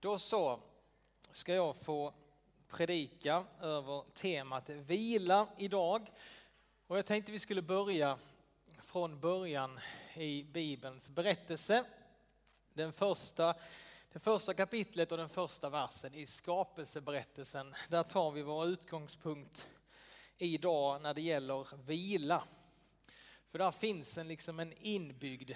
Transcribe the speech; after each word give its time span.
Då 0.00 0.18
så 0.18 0.60
ska 1.30 1.54
jag 1.54 1.76
få 1.76 2.14
predika 2.68 3.44
över 3.60 4.04
temat 4.14 4.68
vila 4.68 5.48
idag. 5.56 6.12
Och 6.86 6.98
jag 6.98 7.06
tänkte 7.06 7.32
vi 7.32 7.38
skulle 7.38 7.62
börja 7.62 8.18
från 8.82 9.20
början 9.20 9.80
i 10.14 10.42
Bibelns 10.42 11.08
berättelse. 11.08 11.84
Den 12.72 12.92
första, 12.92 13.54
det 14.12 14.18
första 14.18 14.54
kapitlet 14.54 15.12
och 15.12 15.18
den 15.18 15.28
första 15.28 15.70
versen 15.70 16.14
i 16.14 16.26
skapelseberättelsen. 16.26 17.74
Där 17.88 18.02
tar 18.02 18.30
vi 18.30 18.42
vår 18.42 18.66
utgångspunkt 18.66 19.66
idag 20.36 21.02
när 21.02 21.14
det 21.14 21.22
gäller 21.22 21.76
vila. 21.86 22.44
För 23.46 23.58
där 23.58 23.70
finns 23.70 24.18
en, 24.18 24.28
liksom 24.28 24.60
en 24.60 24.72
inbyggd 24.72 25.50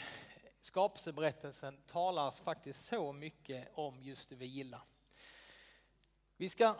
skapelseberättelsen 0.62 1.76
talar 1.86 2.30
faktiskt 2.30 2.84
så 2.84 3.12
mycket 3.12 3.68
om 3.74 4.02
just 4.02 4.32
vila. 4.32 4.82
Vi 6.36 6.48
ska 6.48 6.74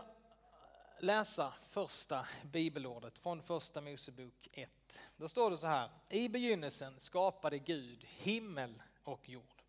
läsa 1.00 1.54
första 1.68 2.26
bibelordet 2.42 3.18
från 3.18 3.42
första 3.42 3.80
Mosebok 3.80 4.48
1. 4.52 4.70
Då 5.16 5.28
står 5.28 5.50
det 5.50 5.56
så 5.56 5.66
här. 5.66 5.90
I 6.08 6.28
begynnelsen 6.28 7.00
skapade 7.00 7.58
Gud 7.58 8.04
himmel 8.04 8.82
och 9.04 9.28
jord. 9.28 9.62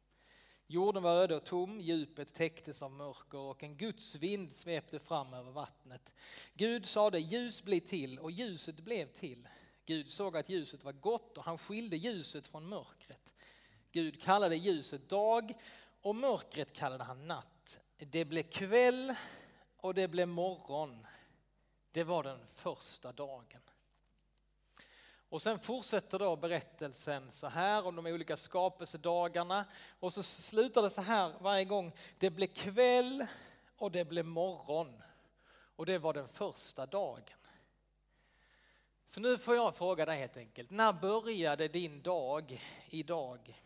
Jorden 0.68 1.04
var 1.04 1.16
öde 1.16 1.36
och 1.36 1.44
tom, 1.44 1.82
djupet 1.82 2.34
täcktes 2.34 2.82
av 2.82 2.92
mörker 2.92 3.38
och 3.38 3.64
en 3.64 3.78
Guds 3.78 4.16
vind 4.16 4.52
svepte 4.52 5.00
fram 5.00 5.34
över 5.34 5.52
vattnet. 5.52 6.14
Gud 6.54 6.86
sade 6.86 7.20
ljus 7.20 7.64
bli 7.64 7.80
till 7.80 8.20
och 8.20 8.32
ljuset 8.32 8.76
blev 8.76 9.08
till. 9.08 9.48
Gud 9.86 10.10
såg 10.10 10.38
att 10.38 10.50
ljuset 10.50 10.84
var 10.84 10.92
gott 10.92 11.38
och 11.38 11.44
han 11.44 11.58
skilde 11.58 11.98
ljuset 11.98 12.48
från 12.48 12.70
mörkret. 12.70 13.34
Gud 13.94 14.22
kallade 14.22 14.56
ljuset 14.56 15.10
dag 15.10 15.54
och 16.02 16.16
mörkret 16.16 16.74
kallade 16.74 17.04
han 17.04 17.28
natt. 17.28 17.80
Det 17.98 18.26
blev 18.26 18.44
kväll 18.44 19.16
och 19.78 19.94
det 19.94 20.08
blev 20.08 20.28
morgon. 20.28 21.08
Det 21.92 22.04
var 22.04 22.24
den 22.24 22.48
första 22.48 23.12
dagen. 23.12 23.62
Och 25.30 25.42
sen 25.42 25.60
fortsätter 25.60 26.20
då 26.20 26.36
berättelsen 26.36 27.32
så 27.32 27.48
här 27.48 27.86
om 27.86 27.96
de 27.96 28.06
olika 28.06 28.38
skapelsedagarna 28.38 29.66
och 30.00 30.14
så 30.14 30.24
slutar 30.24 30.82
det 30.82 30.90
så 30.90 31.02
här 31.02 31.34
varje 31.40 31.66
gång. 31.66 31.92
Det 32.18 32.30
blev 32.30 32.48
kväll 32.48 33.26
och 33.78 33.92
det 33.92 34.06
blev 34.06 34.26
morgon 34.26 35.04
och 35.76 35.86
det 35.86 35.98
var 35.98 36.14
den 36.14 36.28
första 36.28 36.86
dagen. 36.86 37.38
Så 39.08 39.20
nu 39.20 39.38
får 39.38 39.56
jag 39.56 39.76
fråga 39.76 40.06
dig 40.06 40.20
helt 40.20 40.38
enkelt, 40.38 40.70
när 40.70 40.94
började 40.94 41.68
din 41.68 42.02
dag 42.02 42.62
idag? 42.90 43.63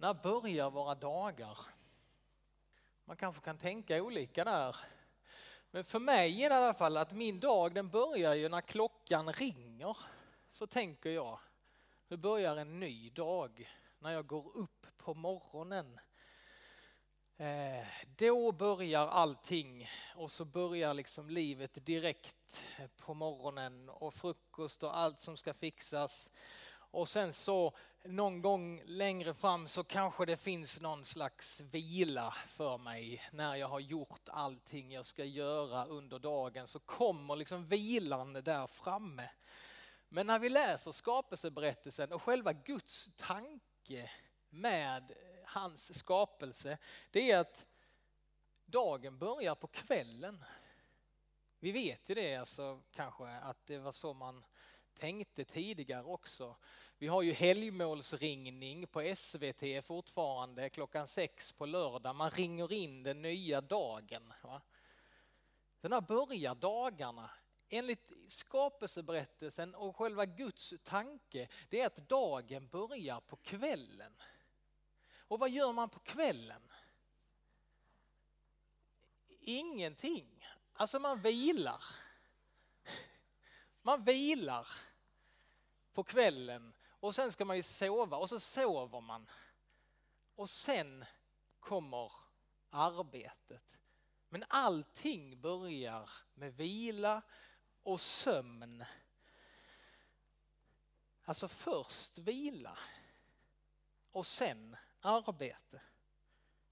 När 0.00 0.14
börjar 0.14 0.70
våra 0.70 0.94
dagar? 0.94 1.58
Man 3.04 3.16
kanske 3.16 3.42
kan 3.42 3.58
tänka 3.58 4.02
olika 4.02 4.44
där. 4.44 4.76
Men 5.70 5.84
för 5.84 5.98
mig 5.98 6.42
är 6.42 6.50
det 6.50 6.54
i 6.54 6.58
alla 6.58 6.74
fall 6.74 6.96
att 6.96 7.12
min 7.12 7.40
dag 7.40 7.74
den 7.74 7.88
börjar 7.88 8.34
ju 8.34 8.48
när 8.48 8.60
klockan 8.60 9.32
ringer. 9.32 9.96
Så 10.50 10.66
tänker 10.66 11.10
jag. 11.10 11.38
Nu 12.08 12.16
börjar 12.16 12.56
en 12.56 12.80
ny 12.80 13.10
dag 13.10 13.70
när 13.98 14.10
jag 14.10 14.26
går 14.26 14.56
upp 14.56 14.86
på 14.96 15.14
morgonen. 15.14 16.00
Eh, 17.36 17.86
då 18.16 18.52
börjar 18.52 19.08
allting 19.08 19.88
och 20.16 20.30
så 20.30 20.44
börjar 20.44 20.94
liksom 20.94 21.30
livet 21.30 21.86
direkt 21.86 22.60
på 22.96 23.14
morgonen 23.14 23.88
och 23.88 24.14
frukost 24.14 24.82
och 24.82 24.98
allt 24.98 25.20
som 25.20 25.36
ska 25.36 25.54
fixas. 25.54 26.30
Och 26.92 27.08
sen 27.08 27.32
så 27.32 27.72
någon 28.04 28.42
gång 28.42 28.82
längre 28.84 29.34
fram 29.34 29.68
så 29.68 29.84
kanske 29.84 30.26
det 30.26 30.36
finns 30.36 30.80
någon 30.80 31.04
slags 31.04 31.60
vila 31.60 32.34
för 32.46 32.78
mig 32.78 33.22
när 33.32 33.54
jag 33.54 33.68
har 33.68 33.80
gjort 33.80 34.28
allting 34.28 34.92
jag 34.92 35.06
ska 35.06 35.24
göra 35.24 35.86
under 35.86 36.18
dagen 36.18 36.66
så 36.66 36.78
kommer 36.78 37.36
liksom 37.36 37.66
vilan 37.66 38.32
där 38.32 38.66
framme. 38.66 39.30
Men 40.08 40.26
när 40.26 40.38
vi 40.38 40.48
läser 40.48 40.92
skapelseberättelsen 40.92 42.12
och 42.12 42.22
själva 42.22 42.52
Guds 42.52 43.10
tanke 43.16 44.10
med 44.48 45.12
hans 45.44 45.98
skapelse, 45.98 46.78
det 47.10 47.30
är 47.30 47.38
att 47.38 47.66
dagen 48.66 49.18
börjar 49.18 49.54
på 49.54 49.66
kvällen. 49.66 50.44
Vi 51.58 51.72
vet 51.72 52.08
ju 52.08 52.14
det 52.14 52.36
alltså 52.36 52.82
kanske 52.90 53.28
att 53.28 53.66
det 53.66 53.78
var 53.78 53.92
så 53.92 54.14
man 54.14 54.44
tänkte 54.94 55.44
tidigare 55.44 56.04
också. 56.04 56.56
Vi 57.02 57.08
har 57.08 57.22
ju 57.22 57.32
helgmålsringning 57.32 58.86
på 58.86 59.14
SVT 59.16 59.84
fortfarande 59.84 60.68
klockan 60.68 61.08
sex 61.08 61.52
på 61.52 61.66
lördag. 61.66 62.16
Man 62.16 62.30
ringer 62.30 62.72
in 62.72 63.02
den 63.02 63.22
nya 63.22 63.60
dagen. 63.60 64.32
Va? 64.42 64.62
Den 65.80 65.92
här 65.92 66.00
börjar 66.00 66.54
dagarna. 66.54 67.30
Enligt 67.68 68.12
skapelseberättelsen 68.28 69.74
och 69.74 69.96
själva 69.96 70.26
Guds 70.26 70.74
tanke, 70.84 71.48
det 71.68 71.80
är 71.80 71.86
att 71.86 72.08
dagen 72.08 72.68
börjar 72.68 73.20
på 73.20 73.36
kvällen. 73.36 74.12
Och 75.18 75.38
vad 75.38 75.50
gör 75.50 75.72
man 75.72 75.88
på 75.88 76.00
kvällen? 76.00 76.62
Ingenting. 79.40 80.46
Alltså 80.72 80.98
man 80.98 81.20
vilar. 81.20 81.84
Man 83.82 84.04
vilar 84.04 84.66
på 85.92 86.04
kvällen 86.04 86.72
och 87.00 87.14
sen 87.14 87.32
ska 87.32 87.44
man 87.44 87.56
ju 87.56 87.62
sova 87.62 88.16
och 88.16 88.28
så 88.28 88.40
sover 88.40 89.00
man. 89.00 89.30
Och 90.34 90.50
sen 90.50 91.04
kommer 91.60 92.12
arbetet. 92.70 93.78
Men 94.28 94.44
allting 94.48 95.40
börjar 95.40 96.10
med 96.34 96.54
vila 96.56 97.22
och 97.82 98.00
sömn. 98.00 98.84
Alltså 101.24 101.48
först 101.48 102.18
vila 102.18 102.78
och 104.10 104.26
sen 104.26 104.76
arbete. 105.00 105.82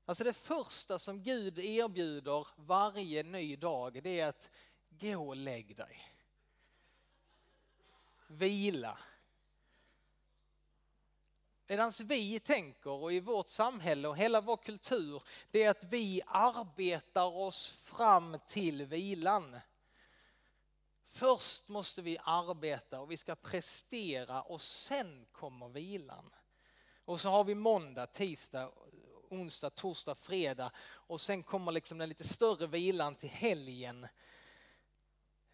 Alltså 0.05 0.25
det 0.25 0.33
första 0.33 0.99
som 0.99 1.23
Gud 1.23 1.59
erbjuder 1.59 2.47
varje 2.57 3.23
ny 3.23 3.57
dag 3.57 4.03
det 4.03 4.21
är 4.21 4.27
att 4.27 4.51
gå 4.89 5.29
och 5.29 5.37
lägg 5.37 5.77
dig. 5.77 6.15
Vila. 8.27 8.99
Medan 11.71 11.93
vi 12.05 12.41
tänker 12.41 12.91
och 12.91 13.13
i 13.13 13.21
vårt 13.21 13.49
samhälle 13.49 14.09
och 14.09 14.17
hela 14.17 14.41
vår 14.41 14.57
kultur, 14.57 15.23
det 15.51 15.63
är 15.63 15.71
att 15.71 15.85
vi 15.85 16.23
arbetar 16.27 17.37
oss 17.37 17.71
fram 17.71 18.37
till 18.49 18.85
vilan. 18.85 19.57
Först 21.05 21.69
måste 21.69 22.03
vi 22.03 22.19
arbeta 22.25 23.01
och 23.01 23.11
vi 23.11 23.17
ska 23.17 23.35
prestera 23.35 24.43
och 24.43 24.61
sen 24.61 25.27
kommer 25.33 25.69
vilan. 25.69 26.31
Och 27.05 27.21
så 27.21 27.29
har 27.29 27.45
vi 27.45 27.55
måndag, 27.55 28.07
tisdag, 28.07 28.71
onsdag, 29.29 29.71
torsdag, 29.71 30.15
fredag 30.15 30.73
och 30.81 31.21
sen 31.21 31.43
kommer 31.43 31.73
liksom 31.73 31.99
den 31.99 32.09
lite 32.09 32.29
större 32.29 32.67
vilan 32.67 33.15
till 33.15 33.31
helgen. 33.31 34.09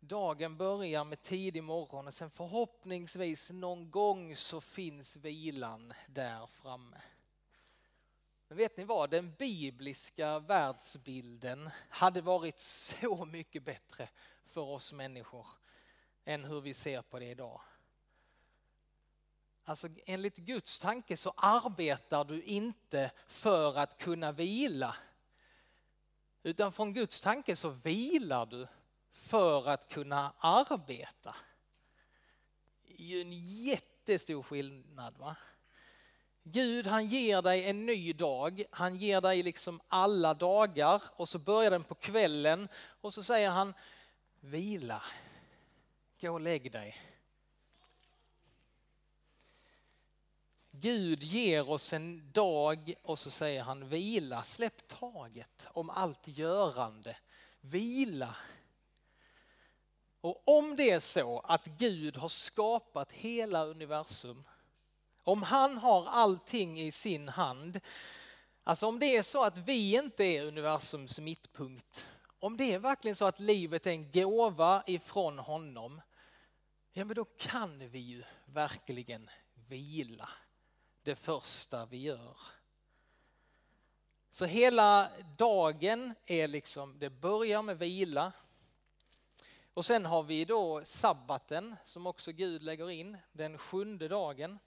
Dagen 0.08 0.56
börjar 0.56 1.04
med 1.04 1.22
tidig 1.22 1.62
morgon 1.62 2.06
och 2.06 2.14
sen 2.14 2.30
förhoppningsvis 2.30 3.50
någon 3.50 3.90
gång 3.90 4.36
så 4.36 4.60
finns 4.60 5.16
vilan 5.16 5.92
där 6.06 6.46
framme. 6.46 7.00
Men 8.48 8.58
vet 8.58 8.76
ni 8.76 8.84
vad, 8.84 9.10
den 9.10 9.34
bibliska 9.34 10.38
världsbilden 10.38 11.70
hade 11.88 12.20
varit 12.20 12.60
så 12.60 13.24
mycket 13.24 13.62
bättre 13.62 14.08
för 14.46 14.60
oss 14.60 14.92
människor 14.92 15.46
än 16.24 16.44
hur 16.44 16.60
vi 16.60 16.74
ser 16.74 17.02
på 17.02 17.18
det 17.18 17.30
idag. 17.30 17.60
Alltså 19.64 19.88
enligt 20.06 20.36
Guds 20.36 20.78
tanke 20.78 21.16
så 21.16 21.32
arbetar 21.36 22.24
du 22.24 22.42
inte 22.42 23.10
för 23.26 23.78
att 23.78 23.98
kunna 23.98 24.32
vila. 24.32 24.96
Utan 26.42 26.72
från 26.72 26.94
Guds 26.94 27.20
tanke 27.20 27.56
så 27.56 27.68
vilar 27.68 28.46
du 28.46 28.66
för 29.14 29.68
att 29.68 29.88
kunna 29.88 30.32
arbeta. 30.38 31.36
Det 32.86 33.02
är 33.02 33.06
ju 33.06 33.20
en 33.20 33.32
jättestor 33.64 34.42
skillnad. 34.42 35.16
Va? 35.18 35.36
Gud 36.42 36.86
han 36.86 37.06
ger 37.06 37.42
dig 37.42 37.64
en 37.64 37.86
ny 37.86 38.12
dag, 38.12 38.64
han 38.70 38.96
ger 38.96 39.20
dig 39.20 39.42
liksom 39.42 39.80
alla 39.88 40.34
dagar 40.34 41.02
och 41.16 41.28
så 41.28 41.38
börjar 41.38 41.70
den 41.70 41.84
på 41.84 41.94
kvällen 41.94 42.68
och 43.00 43.14
så 43.14 43.22
säger 43.22 43.50
han 43.50 43.74
vila, 44.40 45.02
gå 46.20 46.32
och 46.32 46.40
lägg 46.40 46.72
dig. 46.72 46.96
Gud 50.70 51.22
ger 51.22 51.70
oss 51.70 51.92
en 51.92 52.32
dag 52.32 52.94
och 53.02 53.18
så 53.18 53.30
säger 53.30 53.62
han 53.62 53.88
vila, 53.88 54.42
släpp 54.42 54.88
taget 54.88 55.68
om 55.72 55.90
allt 55.90 56.28
görande. 56.28 57.16
Vila. 57.60 58.36
Och 60.24 60.42
om 60.48 60.76
det 60.76 60.90
är 60.90 61.00
så 61.00 61.38
att 61.40 61.64
Gud 61.64 62.16
har 62.16 62.28
skapat 62.28 63.12
hela 63.12 63.64
universum, 63.64 64.44
om 65.22 65.42
han 65.42 65.76
har 65.76 66.06
allting 66.08 66.80
i 66.80 66.92
sin 66.92 67.28
hand, 67.28 67.80
Alltså 68.66 68.86
om 68.86 68.98
det 68.98 69.16
är 69.16 69.22
så 69.22 69.44
att 69.44 69.58
vi 69.58 69.96
inte 69.96 70.24
är 70.24 70.44
universums 70.44 71.18
mittpunkt, 71.18 72.06
om 72.38 72.56
det 72.56 72.74
är 72.74 72.78
verkligen 72.78 73.16
så 73.16 73.24
att 73.24 73.40
livet 73.40 73.86
är 73.86 73.90
en 73.90 74.10
gåva 74.10 74.82
ifrån 74.86 75.38
honom, 75.38 76.00
ja 76.92 77.04
men 77.04 77.16
då 77.16 77.24
kan 77.24 77.88
vi 77.88 77.98
ju 77.98 78.22
verkligen 78.46 79.30
vila 79.68 80.28
det 81.02 81.14
första 81.14 81.86
vi 81.86 81.96
gör. 81.96 82.36
Så 84.30 84.44
hela 84.44 85.10
dagen 85.36 86.14
är 86.26 86.48
liksom, 86.48 86.98
det 86.98 87.10
börjar 87.10 87.62
med 87.62 87.78
vila. 87.78 88.32
Och 89.74 89.84
sen 89.84 90.06
har 90.06 90.22
vi 90.22 90.44
då 90.44 90.84
sabbaten 90.84 91.76
som 91.84 92.06
också 92.06 92.32
Gud 92.32 92.62
lägger 92.62 92.90
in, 92.90 93.18
den 93.32 93.58
sjunde 93.58 94.08
dagen. 94.08 94.58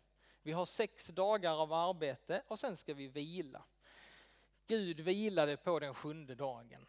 Vi 0.41 0.51
har 0.51 0.65
sex 0.65 1.07
dagar 1.07 1.61
av 1.61 1.73
arbete 1.73 2.43
och 2.47 2.59
sen 2.59 2.77
ska 2.77 2.93
vi 2.93 3.07
vila. 3.07 3.63
Gud 4.67 4.99
vilade 4.99 5.57
på 5.57 5.79
den 5.79 5.93
sjunde 5.93 6.35
dagen. 6.35 6.85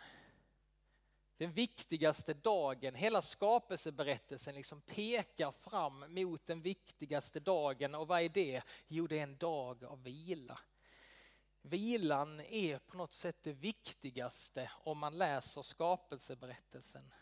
Den 1.36 1.52
viktigaste 1.52 2.34
dagen, 2.34 2.94
hela 2.94 3.22
skapelseberättelsen 3.22 4.54
liksom 4.54 4.80
pekar 4.80 5.52
fram 5.52 6.04
mot 6.08 6.46
den 6.46 6.62
viktigaste 6.62 7.40
dagen 7.40 7.94
och 7.94 8.08
vad 8.08 8.22
är 8.22 8.28
det? 8.28 8.62
Jo, 8.88 9.06
det 9.06 9.18
är 9.18 9.22
en 9.22 9.36
dag 9.36 9.84
av 9.84 10.02
vila. 10.02 10.58
Vilan 11.62 12.40
är 12.40 12.78
på 12.78 12.96
något 12.96 13.12
sätt 13.12 13.36
det 13.42 13.52
viktigaste 13.52 14.70
om 14.84 14.98
man 14.98 15.18
läser 15.18 15.62
skapelseberättelsen. 15.62 17.12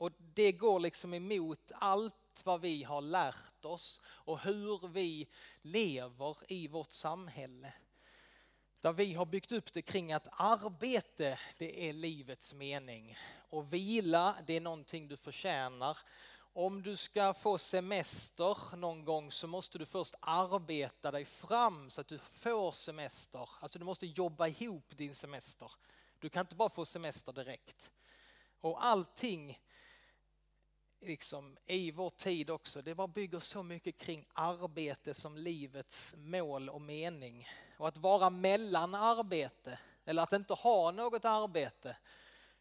Och 0.00 0.12
det 0.18 0.52
går 0.52 0.80
liksom 0.80 1.14
emot 1.14 1.72
allt 1.74 2.42
vad 2.44 2.60
vi 2.60 2.82
har 2.82 3.00
lärt 3.00 3.64
oss 3.64 4.00
och 4.04 4.40
hur 4.40 4.88
vi 4.88 5.28
lever 5.62 6.36
i 6.48 6.68
vårt 6.68 6.90
samhälle. 6.90 7.72
Där 8.80 8.92
vi 8.92 9.14
har 9.14 9.26
byggt 9.26 9.52
upp 9.52 9.72
det 9.72 9.82
kring 9.82 10.12
att 10.12 10.28
arbete, 10.30 11.38
det 11.58 11.88
är 11.88 11.92
livets 11.92 12.54
mening. 12.54 13.16
Och 13.48 13.72
vila, 13.72 14.36
det 14.46 14.56
är 14.56 14.60
någonting 14.60 15.08
du 15.08 15.16
förtjänar. 15.16 15.98
Om 16.52 16.82
du 16.82 16.96
ska 16.96 17.34
få 17.34 17.58
semester 17.58 18.76
någon 18.76 19.04
gång 19.04 19.30
så 19.30 19.46
måste 19.46 19.78
du 19.78 19.86
först 19.86 20.14
arbeta 20.20 21.10
dig 21.10 21.24
fram 21.24 21.90
så 21.90 22.00
att 22.00 22.08
du 22.08 22.18
får 22.18 22.72
semester. 22.72 23.48
Alltså 23.60 23.78
du 23.78 23.84
måste 23.84 24.06
jobba 24.06 24.48
ihop 24.48 24.96
din 24.96 25.14
semester. 25.14 25.72
Du 26.18 26.28
kan 26.28 26.40
inte 26.40 26.54
bara 26.54 26.68
få 26.68 26.84
semester 26.84 27.32
direkt. 27.32 27.90
Och 28.60 28.84
allting 28.84 29.58
liksom, 31.00 31.56
i 31.66 31.90
vår 31.90 32.10
tid 32.10 32.50
också, 32.50 32.82
det 32.82 32.94
bara 32.94 33.08
bygger 33.08 33.38
så 33.38 33.62
mycket 33.62 33.98
kring 33.98 34.26
arbete 34.32 35.14
som 35.14 35.36
livets 35.36 36.14
mål 36.16 36.68
och 36.68 36.80
mening. 36.80 37.48
Och 37.78 37.88
att 37.88 37.96
vara 37.96 38.30
mellan 38.30 38.94
arbete, 38.94 39.78
eller 40.04 40.22
att 40.22 40.32
inte 40.32 40.54
ha 40.54 40.90
något 40.90 41.24
arbete, 41.24 41.96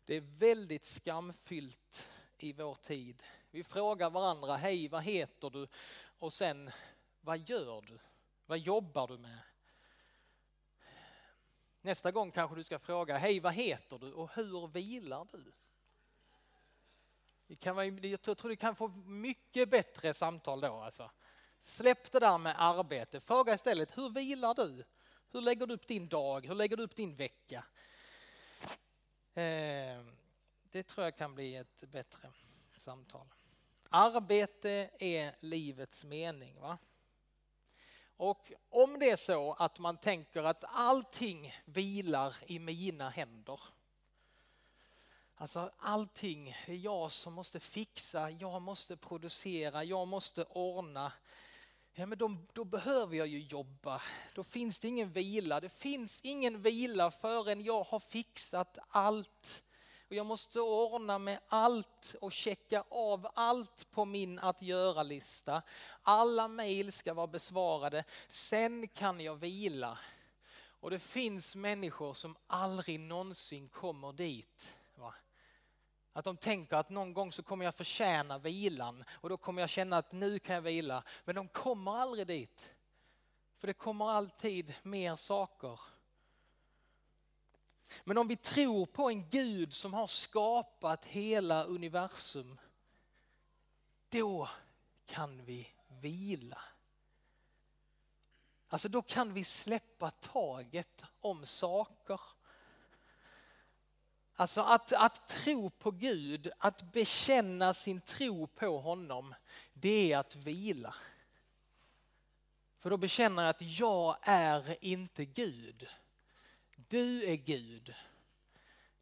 det 0.05 0.15
är 0.15 0.21
väldigt 0.21 0.85
skamfyllt 0.85 2.09
i 2.37 2.53
vår 2.53 2.75
tid. 2.75 3.23
Vi 3.51 3.63
frågar 3.63 4.09
varandra, 4.09 4.57
hej 4.57 4.87
vad 4.87 5.03
heter 5.03 5.49
du? 5.49 5.67
Och 6.19 6.33
sen, 6.33 6.71
vad 7.21 7.49
gör 7.49 7.81
du? 7.81 7.99
Vad 8.45 8.57
jobbar 8.57 9.07
du 9.07 9.17
med? 9.17 9.39
Nästa 11.81 12.11
gång 12.11 12.31
kanske 12.31 12.55
du 12.55 12.63
ska 12.63 12.79
fråga, 12.79 13.17
hej 13.17 13.39
vad 13.39 13.53
heter 13.53 13.97
du 13.97 14.13
och 14.13 14.35
hur 14.35 14.67
vilar 14.67 15.27
du? 15.31 15.51
Det 17.49 17.55
kan 17.55 17.75
vara, 17.75 17.85
jag 17.85 18.21
tror 18.21 18.49
du 18.49 18.55
kan 18.55 18.75
få 18.75 18.87
mycket 19.05 19.69
bättre 19.69 20.13
samtal 20.13 20.61
då. 20.61 20.73
Alltså. 20.73 21.11
Släpp 21.61 22.11
det 22.11 22.19
där 22.19 22.37
med 22.37 22.55
arbete, 22.57 23.19
fråga 23.19 23.53
istället, 23.53 23.97
hur 23.97 24.09
vilar 24.09 24.53
du? 24.53 24.83
Hur 25.31 25.41
lägger 25.41 25.65
du 25.65 25.73
upp 25.73 25.87
din 25.87 26.07
dag? 26.07 26.45
Hur 26.45 26.55
lägger 26.55 26.77
du 26.77 26.83
upp 26.83 26.95
din 26.95 27.15
vecka? 27.15 27.65
Eh, 29.33 30.03
det 30.71 30.83
tror 30.83 31.03
jag 31.03 31.17
kan 31.17 31.35
bli 31.35 31.55
ett 31.55 31.81
bättre 31.81 32.31
samtal. 32.77 33.27
Arbete 33.89 34.89
är 34.99 35.35
livets 35.39 36.05
mening. 36.05 36.59
Va? 36.59 36.77
Och 38.17 38.51
om 38.69 38.99
det 38.99 39.09
är 39.09 39.15
så 39.15 39.53
att 39.53 39.79
man 39.79 39.97
tänker 39.97 40.43
att 40.43 40.63
allting 40.67 41.53
vilar 41.65 42.35
i 42.45 42.59
mina 42.59 43.09
händer. 43.09 43.59
Alltså 45.41 45.71
allting 45.77 46.55
är 46.65 46.73
jag 46.73 47.11
som 47.11 47.33
måste 47.33 47.59
fixa, 47.59 48.29
jag 48.29 48.61
måste 48.61 48.97
producera, 48.97 49.83
jag 49.83 50.07
måste 50.07 50.43
ordna. 50.43 51.11
Ja, 51.93 52.05
men 52.05 52.17
då, 52.17 52.35
då, 52.53 52.63
behöver 52.63 53.15
jag 53.15 53.27
ju 53.27 53.39
jobba. 53.39 54.01
Då 54.33 54.43
finns 54.43 54.79
det 54.79 54.87
ingen 54.87 55.11
vila. 55.11 55.59
Det 55.59 55.69
finns 55.69 56.21
ingen 56.23 56.61
vila 56.61 57.11
förrän 57.11 57.63
jag 57.63 57.83
har 57.83 57.99
fixat 57.99 58.77
allt 58.89 59.63
och 60.07 60.15
jag 60.15 60.25
måste 60.25 60.59
ordna 60.59 61.19
med 61.19 61.39
allt 61.47 62.15
och 62.21 62.31
checka 62.31 62.83
av 62.89 63.27
allt 63.33 63.91
på 63.91 64.05
min 64.05 64.39
att 64.39 64.61
göra-lista. 64.61 65.61
Alla 66.01 66.47
mejl 66.47 66.91
ska 66.91 67.13
vara 67.13 67.27
besvarade. 67.27 68.03
Sen 68.29 68.87
kan 68.87 69.19
jag 69.19 69.35
vila. 69.35 69.97
Och 70.79 70.89
det 70.89 70.99
finns 70.99 71.55
människor 71.55 72.13
som 72.13 72.37
aldrig 72.47 72.99
någonsin 72.99 73.69
kommer 73.69 74.13
dit. 74.13 74.75
Att 76.13 76.25
de 76.25 76.37
tänker 76.37 76.75
att 76.75 76.89
någon 76.89 77.13
gång 77.13 77.31
så 77.31 77.43
kommer 77.43 77.65
jag 77.65 77.75
förtjäna 77.75 78.37
vilan 78.37 79.03
och 79.09 79.29
då 79.29 79.37
kommer 79.37 79.61
jag 79.61 79.69
känna 79.69 79.97
att 79.97 80.11
nu 80.11 80.39
kan 80.39 80.55
jag 80.55 80.61
vila. 80.61 81.03
Men 81.25 81.35
de 81.35 81.47
kommer 81.47 81.97
aldrig 81.97 82.27
dit. 82.27 82.71
För 83.57 83.67
det 83.67 83.73
kommer 83.73 84.09
alltid 84.09 84.73
mer 84.83 85.15
saker. 85.15 85.79
Men 88.03 88.17
om 88.17 88.27
vi 88.27 88.35
tror 88.35 88.85
på 88.85 89.09
en 89.09 89.29
Gud 89.29 89.73
som 89.73 89.93
har 89.93 90.07
skapat 90.07 91.05
hela 91.05 91.63
universum, 91.63 92.59
då 94.09 94.49
kan 95.05 95.45
vi 95.45 95.67
vila. 95.87 96.61
Alltså 98.67 98.89
då 98.89 99.01
kan 99.01 99.33
vi 99.33 99.43
släppa 99.43 100.11
taget 100.11 101.03
om 101.19 101.45
saker. 101.45 102.21
Alltså 104.39 104.61
att, 104.61 104.93
att 104.93 105.27
tro 105.27 105.69
på 105.69 105.91
Gud, 105.91 106.51
att 106.57 106.91
bekänna 106.91 107.73
sin 107.73 108.01
tro 108.01 108.47
på 108.47 108.79
honom, 108.79 109.35
det 109.73 110.11
är 110.11 110.17
att 110.17 110.35
vila. 110.35 110.95
För 112.77 112.89
då 112.89 112.97
bekänner 112.97 113.43
jag 113.43 113.49
att 113.49 113.61
jag 113.61 114.17
är 114.21 114.75
inte 114.85 115.25
Gud. 115.25 115.87
Du 116.75 117.23
är 117.23 117.35
Gud. 117.35 117.93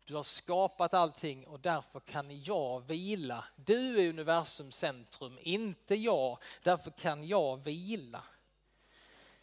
Du 0.05 0.15
har 0.15 0.23
skapat 0.23 0.93
allting 0.93 1.47
och 1.47 1.59
därför 1.59 1.99
kan 1.99 2.43
jag 2.43 2.87
vila. 2.87 3.43
Du 3.55 3.99
är 3.99 4.09
universums 4.09 4.75
centrum, 4.75 5.37
inte 5.41 5.95
jag. 5.95 6.37
Därför 6.63 6.91
kan 6.91 7.27
jag 7.27 7.57
vila. 7.57 8.23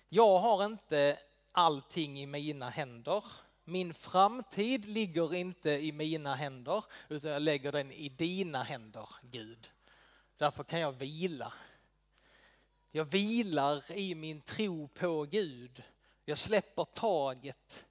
Jag 0.08 0.38
har 0.38 0.64
inte 0.64 1.18
allting 1.52 2.20
i 2.20 2.26
mina 2.26 2.70
händer. 2.70 3.24
Min 3.64 3.94
framtid 3.94 4.84
ligger 4.84 5.34
inte 5.34 5.70
i 5.70 5.92
mina 5.92 6.34
händer 6.34 6.84
utan 7.08 7.30
jag 7.30 7.42
lägger 7.42 7.72
den 7.72 7.92
i 7.92 8.08
dina 8.08 8.62
händer, 8.62 9.08
Gud. 9.22 9.70
Därför 10.36 10.64
kan 10.64 10.80
jag 10.80 10.92
vila. 10.92 11.52
Jag 12.90 13.04
vilar 13.04 13.92
i 13.92 14.14
min 14.14 14.40
tro 14.40 14.88
på 14.88 15.22
Gud. 15.22 15.82
Jag 16.24 16.38
släpper 16.38 16.84
taget. 16.84 17.84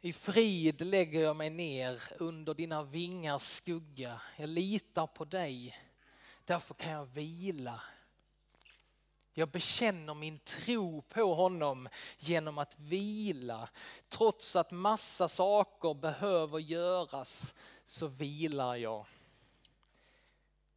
I 0.00 0.12
frid 0.12 0.80
lägger 0.80 1.20
jag 1.20 1.36
mig 1.36 1.50
ner 1.50 2.02
under 2.18 2.54
dina 2.54 2.82
vingars 2.82 3.42
skugga. 3.42 4.20
Jag 4.36 4.48
litar 4.48 5.06
på 5.06 5.24
dig. 5.24 5.78
Därför 6.44 6.74
kan 6.74 6.92
jag 6.92 7.06
vila. 7.06 7.82
Jag 9.38 9.48
bekänner 9.48 10.14
min 10.14 10.38
tro 10.38 11.02
på 11.02 11.34
honom 11.34 11.88
genom 12.18 12.58
att 12.58 12.80
vila. 12.80 13.68
Trots 14.08 14.56
att 14.56 14.70
massa 14.70 15.28
saker 15.28 15.94
behöver 15.94 16.58
göras 16.58 17.54
så 17.84 18.06
vilar 18.06 18.76
jag. 18.76 19.06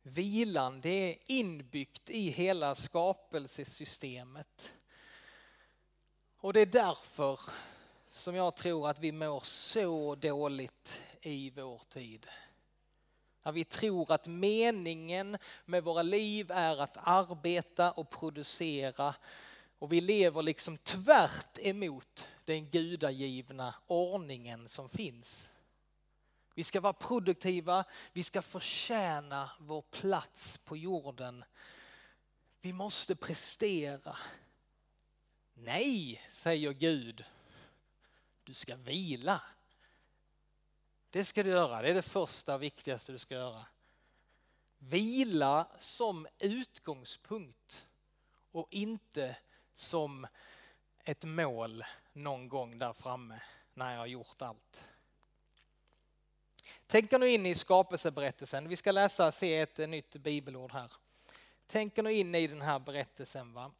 Vilan 0.02 0.82
det 0.82 0.90
är 0.90 1.18
inbyggt 1.28 2.10
i 2.10 2.30
hela 2.30 2.76
skapelsesystemet. 2.76 4.74
Och 6.38 6.54
det 6.54 6.62
är 6.62 6.66
därför 6.66 7.40
som 8.12 8.36
jag 8.36 8.56
tror 8.56 8.90
att 8.90 9.00
vi 9.00 9.12
mår 9.12 9.40
så 9.40 10.16
dåligt 10.16 11.02
i 11.22 11.50
vår 11.50 11.82
tid. 11.90 12.28
När 13.44 13.52
vi 13.52 13.64
tror 13.64 14.12
att 14.12 14.28
meningen 14.28 15.38
med 15.66 15.84
våra 15.84 16.02
liv 16.02 16.52
är 16.52 16.78
att 16.78 16.98
arbeta 17.08 17.92
och 17.92 18.10
producera 18.10 19.16
och 19.80 19.94
vi 19.94 20.02
lever 20.02 20.42
liksom 20.42 20.78
tvärt 20.78 21.58
emot 21.58 22.28
den 22.46 22.70
gudagivna 22.70 23.76
ordningen 23.88 24.70
som 24.70 24.90
finns. 24.90 25.50
Vi 26.56 26.64
ska 26.64 26.82
vara 26.82 26.94
produktiva, 26.94 27.84
vi 28.14 28.24
ska 28.24 28.42
förtjäna 28.42 29.52
vår 29.60 29.82
plats 29.82 30.58
på 30.58 30.78
jorden. 30.78 31.44
Vi 32.62 32.74
måste 32.74 33.16
prestera. 33.16 34.18
Nej, 35.54 36.22
säger 36.32 36.72
Gud 36.72 37.24
Du 38.44 38.54
ska 38.54 38.76
vila. 38.76 39.42
Det 41.12 41.26
ska 41.26 41.44
du 41.44 41.50
göra, 41.50 41.82
det 41.82 41.90
är 41.90 41.94
det 41.94 42.02
första 42.02 42.56
och 42.56 42.64
viktigaste 42.64 43.12
du 43.12 43.18
ska 43.18 43.36
göra. 43.36 43.66
Vila 44.78 45.68
som 45.78 46.28
utgångspunkt 46.40 47.88
och 48.52 48.68
inte 48.70 49.36
som 49.74 50.28
ett 51.04 51.24
mål 51.24 51.84
någon 52.14 52.50
gång 52.50 52.80
där 52.80 52.94
framme 52.94 53.42
när 53.74 53.92
jag 53.92 54.00
har 54.00 54.06
gjort 54.06 54.42
allt. 54.42 54.84
Tänk 56.88 57.12
nu 57.12 57.30
in 57.30 57.46
i 57.46 57.56
skapelseberättelsen. 57.56 58.70
Vi 58.70 58.76
ska 58.76 58.92
läsa, 58.92 59.32
se 59.32 59.60
ett 59.60 59.78
nytt 59.78 60.16
bibelord 60.16 60.72
här. 60.72 60.92
Tänk 61.68 61.98
nu 61.98 62.14
in 62.14 62.36
i 62.36 62.48
den 62.48 62.62
här 62.62 62.80
berättelsen. 62.80 63.54
Va? 63.54 63.72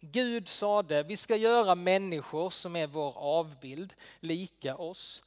Gud 0.00 0.48
sade, 0.48 1.02
vi 1.02 1.16
ska 1.16 1.36
göra 1.36 1.74
människor 1.74 2.50
som 2.50 2.76
är 2.76 2.86
vår 2.86 3.18
avbild, 3.18 3.94
lika 4.20 4.76
oss. 4.76 5.22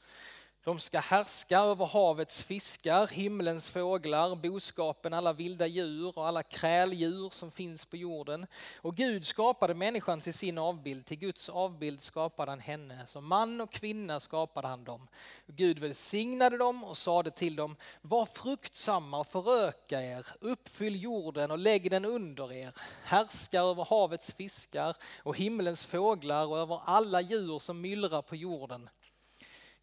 De 0.66 0.80
ska 0.80 1.00
härska 1.00 1.60
över 1.60 1.86
havets 1.86 2.44
fiskar, 2.44 3.08
himlens 3.08 3.70
fåglar, 3.70 4.36
boskapen, 4.36 5.14
alla 5.14 5.34
vilda 5.34 5.68
djur 5.68 6.18
och 6.18 6.28
alla 6.28 6.44
kräldjur 6.44 7.30
som 7.30 7.52
finns 7.52 7.86
på 7.86 7.98
jorden. 7.98 8.48
Och 8.82 8.96
Gud 8.96 9.28
skapade 9.28 9.74
människan 9.74 10.22
till 10.22 10.34
sin 10.34 10.58
avbild, 10.58 11.06
till 11.06 11.18
Guds 11.18 11.50
avbild 11.50 12.02
skapade 12.02 12.52
han 12.52 12.60
henne. 12.60 13.08
Som 13.08 13.28
man 13.28 13.62
och 13.62 13.72
kvinna 13.72 14.20
skapade 14.20 14.68
han 14.68 14.84
dem. 14.84 15.08
Gud 15.48 15.80
välsignade 15.80 16.58
dem 16.58 16.84
och 16.84 16.98
sade 16.98 17.32
till 17.32 17.56
dem, 17.56 17.76
var 18.02 18.26
fruktsamma 18.26 19.20
och 19.20 19.28
föröka 19.28 20.02
er, 20.02 20.26
uppfyll 20.40 21.04
jorden 21.04 21.52
och 21.52 21.60
lägg 21.60 21.92
den 21.92 22.06
under 22.06 22.54
er. 22.54 22.74
Härska 23.04 23.60
över 23.62 23.86
havets 23.86 24.34
fiskar 24.34 24.96
och 25.18 25.38
himlens 25.38 25.86
fåglar 25.86 26.48
och 26.48 26.58
över 26.58 26.82
alla 26.86 27.22
djur 27.22 27.60
som 27.60 27.82
myllrar 27.82 28.22
på 28.22 28.36
jorden. 28.36 28.90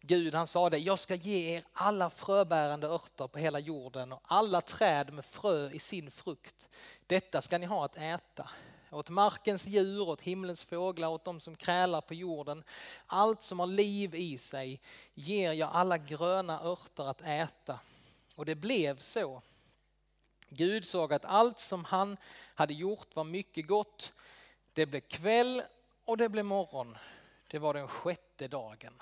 Gud 0.05 0.35
han 0.35 0.47
sa 0.47 0.69
det, 0.69 0.77
jag 0.77 0.99
ska 0.99 1.15
ge 1.15 1.55
er 1.55 1.63
alla 1.73 2.09
fröbärande 2.09 2.87
örter 2.87 3.27
på 3.27 3.39
hela 3.39 3.59
jorden 3.59 4.11
och 4.11 4.21
alla 4.23 4.61
träd 4.61 5.13
med 5.13 5.25
frö 5.25 5.69
i 5.69 5.79
sin 5.79 6.11
frukt. 6.11 6.69
Detta 7.07 7.41
ska 7.41 7.57
ni 7.57 7.65
ha 7.65 7.85
att 7.85 7.97
äta. 7.97 8.49
Åt 8.91 9.09
markens 9.09 9.65
djur, 9.65 10.09
åt 10.09 10.21
himlens 10.21 10.63
fåglar, 10.63 11.07
åt 11.07 11.25
de 11.25 11.39
som 11.39 11.55
krälar 11.55 12.01
på 12.01 12.13
jorden. 12.13 12.63
Allt 13.07 13.41
som 13.41 13.59
har 13.59 13.67
liv 13.67 14.15
i 14.15 14.37
sig 14.37 14.81
ger 15.13 15.53
jag 15.53 15.69
alla 15.73 15.97
gröna 15.97 16.61
örter 16.61 17.03
att 17.03 17.21
äta. 17.21 17.79
Och 18.35 18.45
det 18.45 18.55
blev 18.55 18.97
så. 18.97 19.41
Gud 20.49 20.85
såg 20.85 21.13
att 21.13 21.25
allt 21.25 21.59
som 21.59 21.85
han 21.85 22.17
hade 22.55 22.73
gjort 22.73 23.15
var 23.15 23.23
mycket 23.23 23.67
gott. 23.67 24.13
Det 24.73 24.85
blev 24.85 25.01
kväll 25.01 25.61
och 26.05 26.17
det 26.17 26.29
blev 26.29 26.45
morgon. 26.45 26.97
Det 27.47 27.59
var 27.59 27.73
den 27.73 27.87
sjätte 27.87 28.47
dagen. 28.47 28.93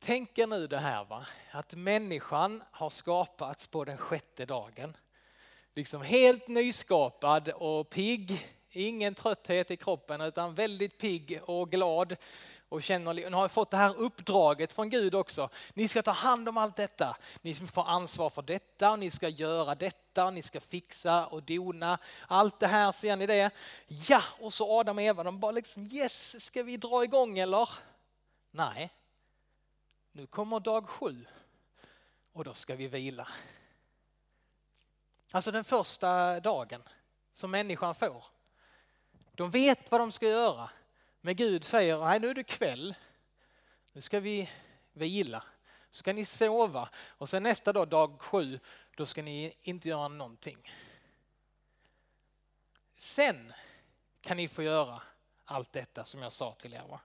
Tänk 0.00 0.38
er 0.38 0.46
nu 0.46 0.66
det 0.66 0.78
här 0.78 1.04
va, 1.04 1.26
att 1.50 1.74
människan 1.74 2.62
har 2.70 2.90
skapats 2.90 3.66
på 3.66 3.84
den 3.84 3.98
sjätte 3.98 4.46
dagen. 4.46 4.96
Liksom 5.74 6.02
helt 6.02 6.48
nyskapad 6.48 7.48
och 7.48 7.90
pigg, 7.90 8.48
ingen 8.70 9.14
trötthet 9.14 9.70
i 9.70 9.76
kroppen 9.76 10.20
utan 10.20 10.54
väldigt 10.54 10.98
pigg 10.98 11.40
och 11.44 11.70
glad. 11.70 12.16
Och 12.68 12.82
känner, 12.82 13.14
nu 13.14 13.36
har 13.36 13.42
jag 13.42 13.50
fått 13.50 13.70
det 13.70 13.76
här 13.76 14.00
uppdraget 14.00 14.72
från 14.72 14.90
Gud 14.90 15.14
också. 15.14 15.48
Ni 15.74 15.88
ska 15.88 16.02
ta 16.02 16.10
hand 16.10 16.48
om 16.48 16.56
allt 16.56 16.76
detta. 16.76 17.16
Ni 17.42 17.54
får 17.54 17.88
ansvar 17.88 18.30
för 18.30 18.42
detta 18.42 18.90
och 18.90 18.98
ni 18.98 19.10
ska 19.10 19.28
göra 19.28 19.74
detta 19.74 20.26
och 20.26 20.34
ni 20.34 20.42
ska 20.42 20.60
fixa 20.60 21.26
och 21.26 21.42
dona. 21.42 21.98
Allt 22.28 22.60
det 22.60 22.66
här, 22.66 22.92
ser 22.92 23.16
ni 23.16 23.26
det? 23.26 23.50
Ja, 23.86 24.22
och 24.40 24.54
så 24.54 24.80
Adam 24.80 24.96
och 24.96 25.02
Eva, 25.02 25.22
de 25.22 25.40
bara 25.40 25.52
liksom 25.52 25.82
yes, 25.92 26.44
ska 26.44 26.62
vi 26.62 26.76
dra 26.76 27.04
igång 27.04 27.38
eller? 27.38 27.68
Nej, 28.50 28.90
nu 30.18 30.26
kommer 30.26 30.60
dag 30.60 30.88
sju 30.88 31.26
och 32.32 32.44
då 32.44 32.54
ska 32.54 32.76
vi 32.76 32.88
vila. 32.88 33.28
Alltså 35.30 35.50
den 35.50 35.64
första 35.64 36.40
dagen 36.40 36.82
som 37.32 37.50
människan 37.50 37.94
får. 37.94 38.24
De 39.34 39.50
vet 39.50 39.90
vad 39.90 40.00
de 40.00 40.12
ska 40.12 40.28
göra. 40.28 40.70
Men 41.20 41.36
Gud 41.36 41.64
säger, 41.64 41.98
nej 41.98 42.20
nu 42.20 42.28
är 42.28 42.34
det 42.34 42.44
kväll. 42.44 42.94
Nu 43.92 44.00
ska 44.00 44.20
vi 44.20 44.50
vila. 44.92 45.44
Så 45.90 45.98
ska 45.98 46.12
ni 46.12 46.24
sova 46.24 46.88
och 46.96 47.28
sen 47.28 47.42
nästa 47.42 47.72
dag, 47.72 47.88
dag 47.88 48.20
sju, 48.20 48.60
då 48.96 49.06
ska 49.06 49.22
ni 49.22 49.56
inte 49.60 49.88
göra 49.88 50.08
någonting. 50.08 50.72
Sen 52.96 53.52
kan 54.20 54.36
ni 54.36 54.48
få 54.48 54.62
göra 54.62 55.02
allt 55.44 55.72
detta 55.72 56.04
som 56.04 56.22
jag 56.22 56.32
sa 56.32 56.54
till 56.54 56.74
er. 56.74 56.98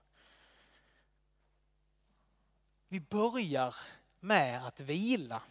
Vi 2.88 3.00
börjar 3.00 3.74
med 4.20 4.66
att 4.66 4.80
vila. 4.80 5.42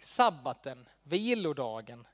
Sabbaten, 0.00 0.88
vilodagen. 1.02 2.06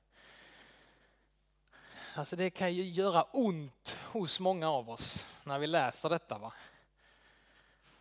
Alltså 2.15 2.37
det 2.37 2.51
kan 2.51 2.75
ju 2.75 2.83
göra 2.83 3.23
ont 3.23 3.99
hos 4.03 4.41
många 4.41 4.71
av 4.71 4.91
oss 4.91 5.25
när 5.45 5.59
vi 5.59 5.67
läser 5.67 6.11
detta. 6.11 6.39
Va? 6.39 6.53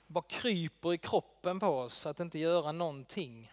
Bara 0.07 0.23
kryper 0.27 0.93
i 0.93 0.97
kroppen 0.97 1.59
på 1.59 1.67
oss 1.67 2.05
att 2.05 2.19
inte 2.19 2.39
göra 2.39 2.71
någonting. 2.71 3.51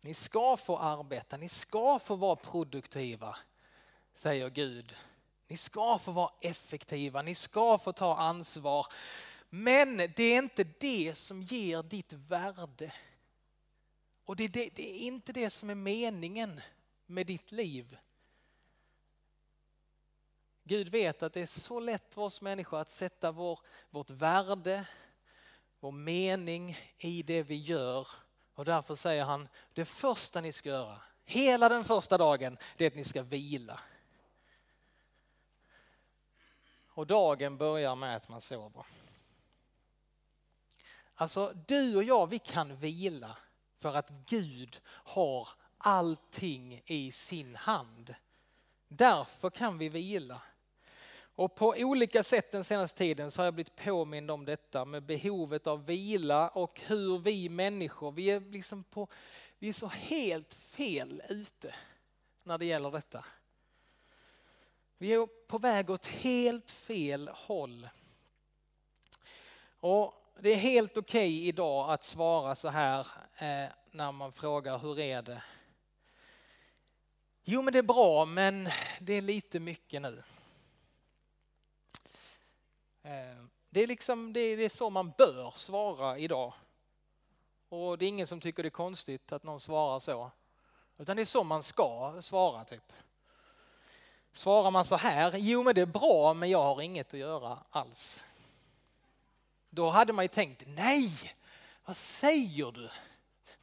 Ni 0.00 0.14
ska 0.14 0.56
få 0.56 0.78
arbeta, 0.78 1.36
ni 1.36 1.48
ska 1.48 1.98
få 1.98 2.16
vara 2.16 2.36
produktiva, 2.36 3.36
säger 4.14 4.50
Gud. 4.50 4.96
Ni 5.46 5.56
ska 5.56 5.98
få 5.98 6.12
vara 6.12 6.32
effektiva, 6.40 7.22
ni 7.22 7.34
ska 7.34 7.78
få 7.78 7.92
ta 7.92 8.16
ansvar. 8.16 8.86
Men 9.56 9.96
det 9.96 10.22
är 10.22 10.38
inte 10.38 10.64
det 10.64 11.14
som 11.18 11.42
ger 11.42 11.82
ditt 11.82 12.12
värde. 12.12 12.92
Och 14.24 14.36
det, 14.36 14.48
det, 14.48 14.70
det, 14.74 14.82
är 14.82 15.06
inte 15.06 15.32
det 15.32 15.50
som 15.50 15.70
är 15.70 15.74
meningen 15.74 16.60
med 17.06 17.26
ditt 17.26 17.52
liv. 17.52 17.96
Gud 20.64 20.88
vet 20.88 21.22
att 21.22 21.32
det 21.32 21.40
är 21.40 21.46
så 21.46 21.80
lätt 21.80 22.14
för 22.14 22.22
oss 22.22 22.40
människor 22.40 22.80
att 22.80 22.90
sätta 22.90 23.32
vår, 23.32 23.58
vårt 23.90 24.10
värde, 24.10 24.86
vår 25.80 25.92
mening 25.92 26.78
i 26.98 27.22
det 27.22 27.42
vi 27.42 27.56
gör. 27.56 28.08
Och 28.54 28.64
därför 28.64 28.94
säger 28.94 29.24
han, 29.24 29.48
det 29.72 29.84
första 29.84 30.40
ni 30.40 30.52
ska 30.52 30.68
göra, 30.68 31.00
hela 31.24 31.68
den 31.68 31.84
första 31.84 32.18
dagen, 32.18 32.58
det 32.76 32.84
är 32.84 32.90
att 32.90 32.96
ni 32.96 33.04
ska 33.04 33.22
vila. 33.22 33.80
Och 36.88 37.06
dagen 37.06 37.56
börjar 37.56 37.94
med 37.94 38.16
att 38.16 38.28
man 38.28 38.40
sover. 38.40 38.84
Alltså 41.14 41.52
du 41.66 41.96
och 41.96 42.04
jag, 42.04 42.26
vi 42.26 42.38
kan 42.38 42.76
vila 42.76 43.36
för 43.76 43.94
att 43.94 44.10
Gud 44.10 44.80
har 44.86 45.48
allting 45.78 46.82
i 46.86 47.12
sin 47.12 47.56
hand. 47.56 48.14
Därför 48.88 49.50
kan 49.50 49.78
vi 49.78 49.88
vila. 49.88 50.42
Och 51.36 51.54
på 51.54 51.74
olika 51.78 52.22
sätt 52.22 52.52
den 52.52 52.64
senaste 52.64 52.98
tiden 52.98 53.30
så 53.30 53.40
har 53.40 53.44
jag 53.44 53.54
blivit 53.54 53.76
påmind 53.76 54.30
om 54.30 54.44
detta 54.44 54.84
med 54.84 55.02
behovet 55.02 55.66
av 55.66 55.86
vila 55.86 56.48
och 56.48 56.80
hur 56.80 57.18
vi 57.18 57.48
människor, 57.48 58.12
vi 58.12 58.30
är 58.30 58.40
liksom 58.40 58.84
på, 58.84 59.08
vi 59.58 59.68
är 59.68 59.72
så 59.72 59.86
helt 59.86 60.54
fel 60.54 61.22
ute 61.28 61.74
när 62.42 62.58
det 62.58 62.66
gäller 62.66 62.90
detta. 62.90 63.24
Vi 64.98 65.14
är 65.14 65.26
på 65.46 65.58
väg 65.58 65.90
åt 65.90 66.06
helt 66.06 66.70
fel 66.70 67.30
håll. 67.34 67.88
Och 69.80 70.23
det 70.40 70.52
är 70.52 70.56
helt 70.56 70.96
okej 70.96 71.38
okay 71.38 71.48
idag 71.48 71.90
att 71.90 72.04
svara 72.04 72.54
så 72.54 72.68
här 72.68 73.06
eh, 73.38 73.72
när 73.90 74.12
man 74.12 74.32
frågar 74.32 74.78
hur 74.78 75.00
är 75.00 75.22
det? 75.22 75.42
Jo 77.44 77.62
men 77.62 77.72
det 77.72 77.78
är 77.78 77.82
bra 77.82 78.24
men 78.24 78.68
det 79.00 79.12
är 79.12 79.22
lite 79.22 79.60
mycket 79.60 80.02
nu. 80.02 80.22
Eh, 83.02 83.44
det 83.70 83.82
är 83.82 83.86
liksom 83.86 84.32
det 84.32 84.40
är, 84.40 84.56
det 84.56 84.64
är 84.64 84.68
så 84.68 84.90
man 84.90 85.10
bör 85.18 85.50
svara 85.56 86.18
idag. 86.18 86.52
Och 87.68 87.98
det 87.98 88.04
är 88.04 88.08
ingen 88.08 88.26
som 88.26 88.40
tycker 88.40 88.62
det 88.62 88.68
är 88.68 88.70
konstigt 88.70 89.32
att 89.32 89.42
någon 89.42 89.60
svarar 89.60 90.00
så. 90.00 90.30
Utan 90.96 91.16
det 91.16 91.22
är 91.22 91.26
så 91.26 91.44
man 91.44 91.62
ska 91.62 92.18
svara 92.20 92.64
typ. 92.64 92.92
Svarar 94.32 94.70
man 94.70 94.84
så 94.84 94.96
här, 94.96 95.32
jo 95.36 95.62
men 95.62 95.74
det 95.74 95.80
är 95.80 95.86
bra 95.86 96.34
men 96.34 96.50
jag 96.50 96.62
har 96.62 96.82
inget 96.82 97.14
att 97.14 97.20
göra 97.20 97.58
alls. 97.70 98.24
Då 99.74 99.90
hade 99.90 100.12
man 100.12 100.24
ju 100.24 100.28
tänkt, 100.28 100.62
nej, 100.66 101.12
vad 101.84 101.96
säger 101.96 102.72
du? 102.72 102.90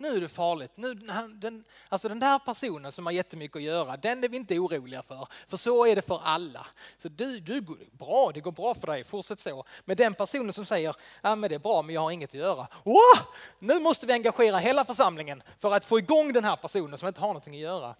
Nu 0.01 0.07
är 0.07 0.21
det 0.21 0.29
farligt. 0.29 0.71
Nu, 0.75 0.93
den, 0.93 1.63
alltså 1.89 2.09
den 2.09 2.19
där 2.19 2.39
personen 2.39 2.91
som 2.91 3.05
har 3.05 3.13
jättemycket 3.13 3.55
att 3.55 3.63
göra, 3.63 3.97
den 3.97 4.23
är 4.23 4.29
vi 4.29 4.37
inte 4.37 4.59
oroliga 4.59 5.03
för. 5.03 5.27
För 5.47 5.57
så 5.57 5.85
är 5.85 5.95
det 5.95 6.01
för 6.01 6.21
alla. 6.23 6.67
Så 6.97 7.09
du, 7.09 7.39
du 7.39 7.61
bra, 7.91 8.31
det 8.33 8.39
går 8.39 8.51
bra 8.51 8.73
för 8.73 8.87
dig, 8.87 9.03
fortsätt 9.03 9.39
så. 9.39 9.65
Men 9.85 9.97
den 9.97 10.13
personen 10.13 10.53
som 10.53 10.65
säger, 10.65 10.95
ja 11.21 11.35
men 11.35 11.49
det 11.49 11.55
är 11.55 11.59
bra 11.59 11.81
men 11.81 11.95
jag 11.95 12.01
har 12.01 12.11
inget 12.11 12.29
att 12.29 12.33
göra. 12.33 12.67
Wow! 12.83 13.25
Nu 13.59 13.79
måste 13.79 14.05
vi 14.05 14.13
engagera 14.13 14.57
hela 14.57 14.85
församlingen 14.85 15.43
för 15.59 15.71
att 15.73 15.85
få 15.85 15.99
igång 15.99 16.33
den 16.33 16.43
här 16.43 16.55
personen 16.55 16.97
som 16.97 17.07
inte 17.07 17.21
har 17.21 17.27
någonting 17.27 17.55
att 17.55 17.61
göra. 17.61 17.95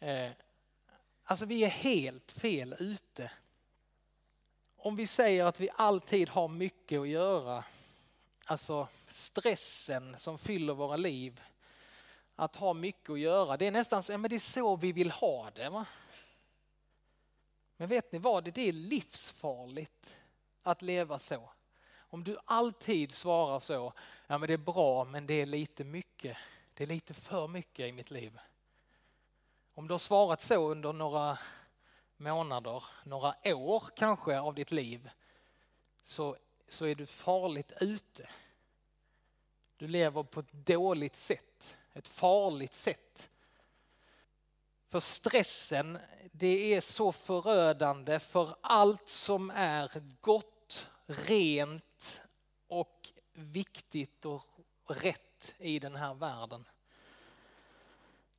Eh, 0.00 0.30
alltså 1.24 1.46
vi 1.46 1.64
är 1.64 1.68
helt 1.68 2.32
fel 2.32 2.74
ute 2.78 3.30
om 4.86 4.96
vi 4.96 5.06
säger 5.06 5.44
att 5.44 5.60
vi 5.60 5.68
alltid 5.76 6.28
har 6.28 6.48
mycket 6.48 7.00
att 7.00 7.08
göra, 7.08 7.64
alltså 8.44 8.88
stressen 9.08 10.16
som 10.18 10.38
fyller 10.38 10.74
våra 10.74 10.96
liv, 10.96 11.42
att 12.36 12.56
ha 12.56 12.72
mycket 12.72 13.10
att 13.10 13.18
göra, 13.18 13.56
det 13.56 13.66
är 13.66 13.70
nästan 13.70 14.02
så, 14.02 14.12
ja, 14.12 14.18
men 14.18 14.30
det 14.30 14.36
är 14.36 14.40
så 14.40 14.76
vi 14.76 14.92
vill 14.92 15.10
ha 15.10 15.50
det. 15.50 15.68
Va? 15.68 15.86
Men 17.76 17.88
vet 17.88 18.12
ni 18.12 18.18
vad, 18.18 18.44
det 18.44 18.68
är 18.68 18.72
livsfarligt 18.72 20.16
att 20.62 20.82
leva 20.82 21.18
så. 21.18 21.50
Om 21.98 22.24
du 22.24 22.36
alltid 22.44 23.12
svarar 23.12 23.60
så, 23.60 23.92
ja 24.26 24.38
men 24.38 24.46
det 24.46 24.54
är 24.54 24.58
bra 24.58 25.04
men 25.04 25.26
det 25.26 25.34
är 25.34 25.46
lite 25.46 25.84
mycket, 25.84 26.36
det 26.74 26.84
är 26.84 26.88
lite 26.88 27.14
för 27.14 27.48
mycket 27.48 27.88
i 27.88 27.92
mitt 27.92 28.10
liv. 28.10 28.38
Om 29.74 29.88
du 29.88 29.94
har 29.94 29.98
svarat 29.98 30.40
så 30.40 30.70
under 30.70 30.92
några 30.92 31.38
månader, 32.16 32.84
några 33.04 33.34
år 33.44 33.84
kanske 33.96 34.40
av 34.40 34.54
ditt 34.54 34.72
liv, 34.72 35.10
så, 36.02 36.36
så 36.68 36.86
är 36.86 36.94
du 36.94 37.06
farligt 37.06 37.72
ute. 37.80 38.28
Du 39.76 39.88
lever 39.88 40.22
på 40.22 40.40
ett 40.40 40.52
dåligt 40.52 41.16
sätt, 41.16 41.76
ett 41.92 42.08
farligt 42.08 42.74
sätt. 42.74 43.28
För 44.88 45.00
stressen, 45.00 45.98
det 46.32 46.74
är 46.74 46.80
så 46.80 47.12
förödande 47.12 48.18
för 48.18 48.56
allt 48.60 49.08
som 49.08 49.50
är 49.50 49.90
gott, 50.20 50.90
rent 51.06 52.20
och 52.66 53.08
viktigt 53.32 54.24
och 54.24 54.46
rätt 54.86 55.54
i 55.58 55.78
den 55.78 55.96
här 55.96 56.14
världen. 56.14 56.64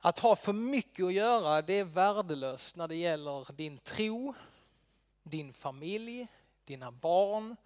Att 0.00 0.18
ha 0.18 0.36
för 0.36 0.52
mycket 0.52 1.04
att 1.04 1.12
göra 1.12 1.62
det 1.62 1.78
är 1.78 1.84
värdelöst 1.84 2.76
när 2.76 2.88
det 2.88 2.96
gäller 2.96 3.52
din 3.52 3.78
tro, 3.78 4.34
din 5.22 5.52
familj, 5.52 6.26
dina 6.64 6.92
barn, 6.92 7.56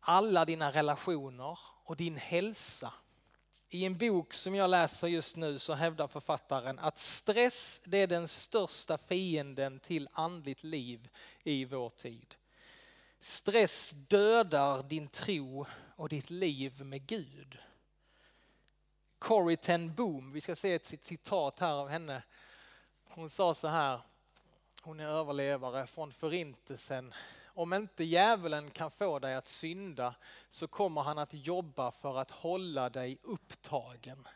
alla 0.00 0.44
dina 0.44 0.70
relationer 0.70 1.58
och 1.84 1.96
din 1.96 2.16
hälsa. 2.16 2.92
I 3.68 3.84
en 3.84 3.98
bok 3.98 4.34
som 4.34 4.54
jag 4.54 4.70
läser 4.70 5.08
just 5.08 5.36
nu 5.36 5.58
så 5.58 5.74
hävdar 5.74 6.08
författaren 6.08 6.78
att 6.78 6.98
stress 6.98 7.80
det 7.84 7.98
är 7.98 8.06
den 8.06 8.28
största 8.28 8.98
fienden 8.98 9.80
till 9.80 10.08
andligt 10.12 10.64
liv 10.64 11.08
i 11.42 11.64
vår 11.64 11.90
tid. 11.90 12.34
Stress 13.20 13.90
dödar 14.08 14.82
din 14.82 15.08
tro 15.08 15.66
och 15.96 16.08
ditt 16.08 16.30
liv 16.30 16.84
med 16.84 17.06
Gud. 17.06 17.58
Corrie 19.20 19.56
ten 19.56 19.94
Boom, 19.94 20.32
vi 20.32 20.40
ska 20.40 20.56
se 20.56 20.74
ett 20.74 20.86
citat 20.86 21.58
här 21.58 21.72
av 21.72 21.88
henne. 21.88 22.22
Hon 23.04 23.30
sa 23.30 23.54
så 23.54 23.68
här, 23.68 24.00
hon 24.82 25.00
är 25.00 25.06
överlevare 25.06 25.86
från 25.86 26.12
förintelsen. 26.12 27.14
Om 27.46 27.72
inte 27.72 28.04
djävulen 28.04 28.70
kan 28.70 28.90
få 28.90 29.18
dig 29.18 29.34
att 29.34 29.48
synda 29.48 30.14
så 30.50 30.68
kommer 30.68 31.00
han 31.02 31.18
att 31.18 31.34
jobba 31.34 31.90
för 31.90 32.18
att 32.18 32.30
hålla 32.30 32.90
dig 32.90 33.18
upptagen. 33.22 34.28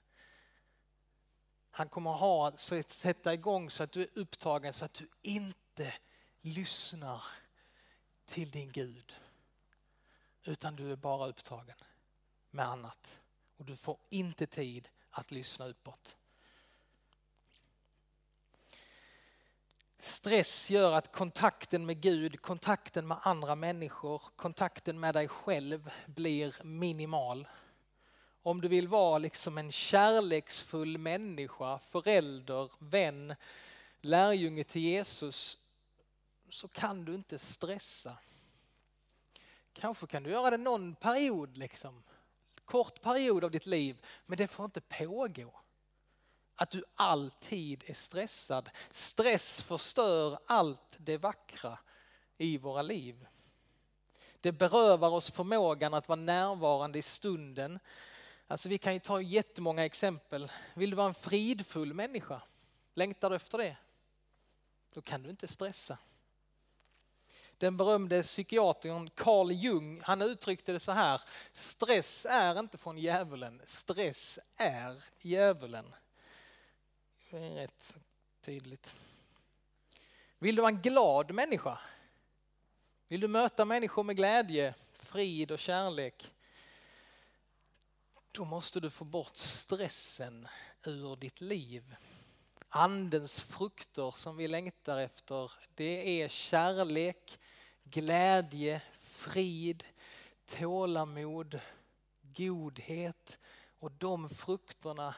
Han 1.71 1.89
kommer 1.89 2.13
ha, 2.13 2.53
så 2.57 2.81
att 2.81 2.91
sätta 2.91 3.35
igång 3.35 3.71
så 3.71 3.83
att 3.83 3.93
du 3.93 4.03
är 4.03 4.19
upptagen 4.19 4.75
så 4.75 4.85
att 4.85 4.95
du 4.95 5.09
inte 5.23 5.95
lyssnar 6.41 7.25
till 8.25 8.51
din 8.51 8.73
Gud. 8.73 9.15
Utan 10.43 10.77
du 10.77 10.93
är 10.93 10.97
bara 10.97 11.27
upptagen 11.27 11.77
med 12.51 12.69
annat 12.69 13.21
och 13.57 13.65
du 13.65 13.77
får 13.77 13.99
inte 14.11 14.47
tid 14.47 14.89
att 15.11 15.31
lyssna 15.31 15.67
uppåt. 15.67 16.17
Stress 19.99 20.71
gör 20.71 20.95
att 20.95 21.13
kontakten 21.13 21.87
med 21.87 22.01
Gud, 22.01 22.41
kontakten 22.41 23.07
med 23.07 23.19
andra 23.23 23.55
människor, 23.55 24.23
kontakten 24.37 25.01
med 25.01 25.15
dig 25.15 25.29
själv 25.29 25.91
blir 26.07 26.55
minimal. 26.63 27.49
Om 28.43 28.61
du 28.61 28.69
vill 28.69 28.89
vara 28.89 29.19
liksom 29.19 29.59
en 29.59 29.73
kärleksfull 29.73 30.99
människa, 30.99 31.79
förälder, 31.79 32.71
vän, 32.79 33.35
lärjunge 34.01 34.65
till 34.65 34.83
Jesus 34.83 35.59
så 36.49 36.69
kan 36.69 37.05
du 37.05 37.15
inte 37.15 37.39
stressa. 37.39 38.17
Kanske 39.73 40.07
kan 40.07 40.23
du 40.23 40.31
göra 40.31 40.51
det 40.51 40.57
någon 40.57 40.95
period 40.95 41.57
liksom, 41.57 42.03
kort 42.65 43.03
period 43.03 43.45
av 43.45 43.51
ditt 43.51 43.67
liv, 43.67 44.07
men 44.27 44.39
det 44.39 44.49
får 44.49 44.65
inte 44.65 44.81
pågå. 44.81 45.61
Att 46.57 46.71
du 46.71 46.85
alltid 46.95 47.85
är 47.87 47.95
stressad. 47.95 48.71
Stress 48.91 49.63
förstör 49.63 50.39
allt 50.47 50.97
det 50.99 51.17
vackra 51.17 51.79
i 52.39 52.59
våra 52.59 52.83
liv. 52.83 53.27
Det 54.41 54.53
berövar 54.53 55.11
oss 55.11 55.31
förmågan 55.31 55.95
att 55.95 56.09
vara 56.09 56.21
närvarande 56.21 56.99
i 56.99 57.03
stunden. 57.03 57.79
Alltså 58.47 58.69
vi 58.69 58.79
kan 58.79 58.95
ju 58.95 59.01
ta 59.01 59.21
jättemånga 59.21 59.85
exempel. 59.85 60.53
Vill 60.75 60.91
du 60.91 60.97
vara 60.97 61.09
en 61.09 61.15
fridfull 61.15 61.95
människa? 61.95 62.43
Längtar 62.95 63.31
du 63.31 63.37
efter 63.37 63.59
det? 63.59 63.77
Då 64.95 65.03
kan 65.03 65.23
du 65.23 65.31
inte 65.31 65.49
stressa. 65.49 65.99
Den 67.59 67.77
berömde 67.77 68.23
psykiatern 68.23 69.11
Carl 69.11 69.53
Jung, 69.53 70.01
han 70.05 70.23
uttryckte 70.23 70.73
det 70.73 70.81
så 70.81 70.93
här. 70.93 71.23
Stress 71.53 72.27
är 72.31 72.59
inte 72.59 72.79
från 72.79 72.99
djävulen, 72.99 73.63
stress 73.67 74.39
är 74.57 75.03
djävulen. 75.23 75.95
Det 77.31 77.39
är 77.39 77.51
rätt 77.51 77.97
tydligt. 78.41 78.95
Vill 80.39 80.57
du 80.57 80.63
vara 80.63 80.73
en 80.73 80.83
glad 80.83 81.31
människa? 81.35 81.79
Vill 83.09 83.21
du 83.21 83.29
möta 83.29 83.65
människor 83.65 84.03
med 84.03 84.17
glädje, 84.17 84.75
frid 84.93 85.51
och 85.51 85.59
kärlek? 85.59 86.33
Då 88.33 88.45
måste 88.45 88.81
du 88.81 88.91
få 88.91 89.05
bort 89.05 89.37
stressen 89.37 90.49
ur 90.85 91.17
ditt 91.17 91.41
liv. 91.41 91.97
Andens 92.77 93.41
frukter 93.41 94.11
som 94.11 94.37
vi 94.37 94.49
längtar 94.49 94.99
efter, 94.99 95.53
det 95.75 96.23
är 96.23 96.29
kärlek, 96.29 97.39
glädje, 97.85 98.83
frid, 98.99 99.85
tålamod, 100.59 101.61
godhet 102.23 103.39
och 103.79 103.93
de 103.93 104.29
frukterna 104.29 105.15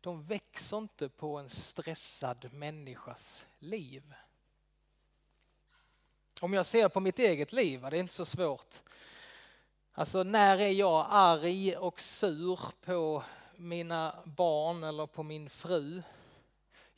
de 0.00 0.22
växer 0.22 0.78
inte 0.78 1.08
på 1.08 1.36
en 1.38 1.50
stressad 1.50 2.52
människas 2.52 3.46
liv. 3.58 4.14
Om 6.40 6.54
jag 6.54 6.66
ser 6.66 6.88
på 6.88 7.00
mitt 7.00 7.18
eget 7.18 7.52
liv, 7.52 7.80
det 7.80 7.86
är 7.86 7.94
inte 7.94 8.14
så 8.14 8.24
svårt. 8.24 8.74
Alltså 9.92 10.22
när 10.22 10.58
är 10.58 10.70
jag 10.70 11.06
arg 11.08 11.76
och 11.76 12.00
sur 12.00 12.60
på 12.84 13.24
mina 13.56 14.14
barn 14.24 14.84
eller 14.84 15.06
på 15.06 15.22
min 15.22 15.50
fru? 15.50 16.02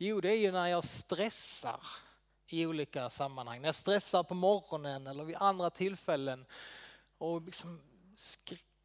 Jo, 0.00 0.20
det 0.20 0.28
är 0.28 0.36
ju 0.36 0.52
när 0.52 0.66
jag 0.66 0.84
stressar 0.84 1.80
i 2.46 2.66
olika 2.66 3.10
sammanhang. 3.10 3.60
När 3.60 3.68
jag 3.68 3.74
stressar 3.74 4.22
på 4.22 4.34
morgonen 4.34 5.06
eller 5.06 5.24
vid 5.24 5.36
andra 5.36 5.70
tillfällen 5.70 6.46
och 7.18 7.42
liksom 7.42 7.80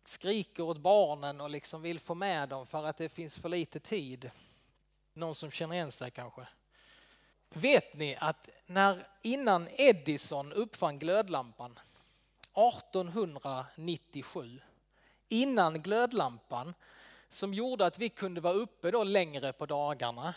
skriker 0.06 0.64
åt 0.64 0.78
barnen 0.78 1.42
och 1.42 1.50
liksom 1.50 1.82
vill 1.82 2.00
få 2.00 2.16
med 2.16 2.50
dem 2.50 2.68
för 2.68 2.84
att 2.84 2.98
det 2.98 3.10
finns 3.10 3.40
för 3.40 3.50
lite 3.50 3.80
tid. 3.80 4.32
Någon 5.14 5.36
som 5.36 5.52
känner 5.52 5.76
igen 5.76 5.92
sig 5.92 6.12
kanske. 6.12 6.48
Vet 7.50 7.94
ni 7.94 8.16
att 8.20 8.50
när 8.66 9.08
innan 9.22 9.68
Edison 9.72 10.54
uppfann 10.54 11.00
glödlampan 11.00 11.80
1897, 12.54 14.60
innan 15.30 15.82
glödlampan 15.82 16.74
som 17.30 17.54
gjorde 17.54 17.86
att 17.86 18.00
vi 18.00 18.10
kunde 18.10 18.42
vara 18.42 18.54
uppe 18.54 18.92
då 18.92 19.04
längre 19.04 19.54
på 19.54 19.66
dagarna, 19.66 20.34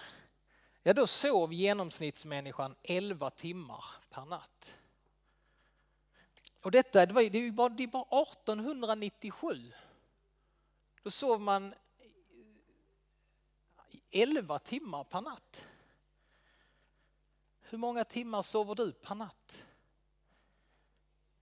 ja 0.86 0.92
då 0.92 1.06
sov 1.06 1.52
genomsnittsmänniskan 1.52 2.74
11 2.82 3.30
timmar 3.30 3.84
per 4.10 4.24
natt. 4.24 4.74
Och 6.62 6.70
detta 6.70 7.06
det 7.06 7.14
var, 7.14 7.22
det 7.22 7.50
bara, 7.50 7.68
det 7.68 7.86
bara 7.86 8.22
1897. 8.22 9.72
Då 11.02 11.10
sov 11.10 11.40
man 11.40 11.74
11 14.10 14.58
timmar 14.58 15.04
per 15.04 15.20
natt. 15.20 15.64
Hur 17.60 17.78
många 17.78 18.04
timmar 18.04 18.42
sover 18.42 18.74
du 18.74 18.92
per 18.92 19.14
natt? 19.14 19.64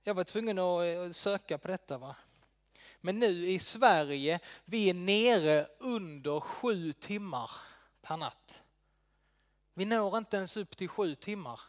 Jag 0.03 0.15
var 0.15 0.25
tvungen 0.25 0.59
eh, 0.59 1.11
att 1.11 1.17
söka 1.17 1.59
på 1.59 1.69
detta. 1.69 1.99
va. 1.99 2.17
Men 3.01 3.19
nu 3.19 3.51
i 3.51 3.59
Sverige, 3.59 4.41
vi 4.65 4.91
är 4.91 4.95
nere 4.95 5.69
under 5.79 6.41
sju 6.41 6.93
timmar 6.93 7.51
per 8.03 8.17
natt. 8.17 8.64
Vi 9.75 9.85
når 9.85 10.19
inte 10.19 10.37
ens 10.37 10.57
upp 10.57 10.77
till 10.77 10.89
sju 10.89 11.15
timmar 11.15 11.61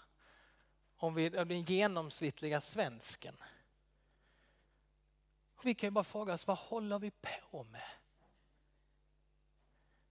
om 0.97 1.13
vi 1.13 1.25
är 1.25 1.45
den 1.45 1.61
genomsnittliga 1.61 2.61
svensken. 2.61 3.37
Vi 5.63 5.73
kan 5.73 5.87
ju 5.87 5.91
bara 5.91 6.03
fråga 6.03 6.33
oss, 6.33 6.47
vad 6.47 6.57
håller 6.57 6.99
vi 6.99 7.11
på 7.11 7.63
med? 7.63 7.81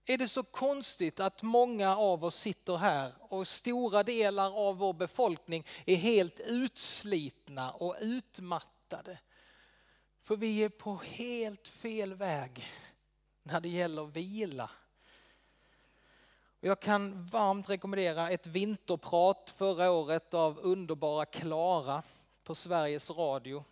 Är 0.05 0.17
det 0.17 0.27
så 0.27 0.43
konstigt 0.43 1.19
att 1.19 1.41
många 1.41 1.97
av 1.97 2.25
oss 2.25 2.35
sitter 2.35 2.77
här 2.77 3.13
och 3.19 3.47
stora 3.47 4.03
delar 4.03 4.51
av 4.67 4.77
vår 4.77 4.93
befolkning 4.93 5.65
är 5.85 5.95
helt 5.95 6.39
utslitna 6.39 7.71
och 7.71 7.95
utmattade? 8.01 9.19
För 10.21 10.35
vi 10.35 10.63
är 10.63 10.69
på 10.69 10.95
helt 10.95 11.67
fel 11.67 12.13
väg 12.13 12.67
när 13.43 13.61
det 13.61 13.69
gäller 13.69 14.05
vila. 14.05 14.69
Jag 16.65 16.79
kan 16.79 17.25
varmt 17.25 17.69
rekommendera 17.69 18.29
ett 18.29 18.47
vinterprat 18.47 19.53
förra 19.57 19.91
året 19.91 20.33
av 20.33 20.59
underbara 20.59 21.25
Klara 21.25 22.03
på 22.43 22.55
Sveriges 22.55 23.09
Radio. 23.09 23.63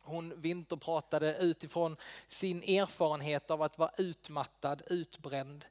Hon 0.00 0.40
vinterpratade 0.40 1.36
utifrån 1.36 1.96
sin 2.28 2.62
erfarenhet 2.62 3.50
av 3.50 3.62
att 3.62 3.78
vara 3.78 3.90
utmattad, 3.96 4.82
utbränd. 4.86 5.64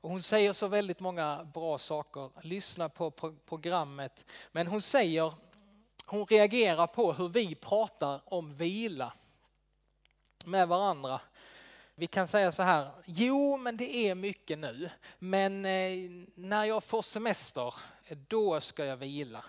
Och 0.00 0.10
hon 0.10 0.22
säger 0.22 0.52
så 0.52 0.66
väldigt 0.66 1.00
många 1.00 1.44
bra 1.54 1.78
saker. 1.78 2.30
Lyssna 2.42 2.88
på 2.88 3.10
programmet. 3.46 4.24
Men 4.52 4.66
hon 4.66 4.82
säger, 4.82 5.34
hon 6.06 6.26
reagerar 6.26 6.86
på 6.86 7.12
hur 7.12 7.28
vi 7.28 7.54
pratar 7.54 8.20
om 8.24 8.54
vila 8.54 9.12
med 10.44 10.68
varandra. 10.68 11.20
Vi 12.02 12.06
kan 12.06 12.28
säga 12.28 12.52
så 12.52 12.62
här, 12.62 12.90
jo 13.06 13.56
men 13.56 13.76
det 13.76 13.96
är 13.96 14.14
mycket 14.14 14.58
nu, 14.58 14.90
men 15.18 15.64
eh, 15.64 16.10
när 16.34 16.64
jag 16.64 16.84
får 16.84 17.02
semester, 17.02 17.74
då 18.28 18.60
ska 18.60 18.84
jag 18.84 18.96
vila. 18.96 19.44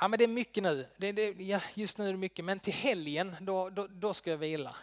Ja 0.00 0.08
men 0.08 0.18
det 0.18 0.24
är 0.24 0.28
mycket 0.28 0.62
nu, 0.62 0.86
det, 0.96 1.12
det, 1.12 1.30
ja, 1.30 1.60
just 1.74 1.98
nu 1.98 2.08
är 2.08 2.12
det 2.12 2.18
mycket, 2.18 2.44
men 2.44 2.60
till 2.60 2.72
helgen 2.72 3.36
då, 3.40 3.70
då, 3.70 3.86
då 3.86 4.14
ska 4.14 4.30
jag 4.30 4.38
vila. 4.38 4.76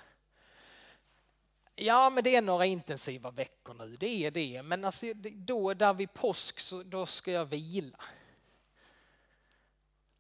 Ja 1.76 2.10
men 2.10 2.24
det 2.24 2.36
är 2.36 2.42
några 2.42 2.66
intensiva 2.66 3.32
veckor 3.32 3.74
nu, 3.74 3.96
det 4.00 4.26
är 4.26 4.32
det, 4.32 4.64
men 4.64 4.86
alltså, 4.86 5.14
då 5.34 5.74
där 5.74 5.94
vid 5.94 6.14
påsk 6.14 6.60
så 6.60 6.84
då 6.84 7.06
ska 7.06 7.32
jag 7.32 7.46
vila. 7.46 8.00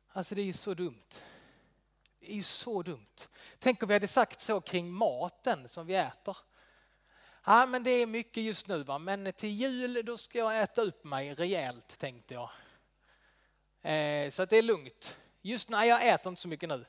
Alltså 0.07 0.35
det 0.35 0.41
är 0.41 0.45
ju 0.45 0.53
så 0.53 0.73
dumt. 0.73 1.21
Det 2.25 2.31
är 2.31 2.35
ju 2.35 2.43
så 2.43 2.83
dumt. 2.83 3.27
Tänk 3.59 3.83
om 3.83 3.87
vi 3.87 3.93
hade 3.93 4.07
sagt 4.07 4.41
så 4.41 4.61
kring 4.61 4.91
maten 4.91 5.69
som 5.69 5.87
vi 5.87 5.95
äter. 5.95 6.37
Ja, 7.45 7.65
men 7.65 7.83
det 7.83 7.89
är 7.91 8.05
mycket 8.05 8.43
just 8.43 8.67
nu, 8.67 8.83
va? 8.83 8.99
men 8.99 9.33
till 9.33 9.49
jul 9.49 10.05
då 10.05 10.17
ska 10.17 10.37
jag 10.37 10.61
äta 10.61 10.81
upp 10.81 11.03
mig 11.03 11.33
rejält 11.33 11.97
tänkte 11.97 12.33
jag. 12.33 12.49
Eh, 13.81 14.31
så 14.31 14.41
att 14.41 14.49
det 14.49 14.57
är 14.57 14.61
lugnt. 14.61 15.17
Just 15.41 15.69
nu, 15.69 15.77
jag 15.77 16.07
äter 16.07 16.29
inte 16.29 16.41
så 16.41 16.47
mycket 16.47 16.69
nu. 16.69 16.85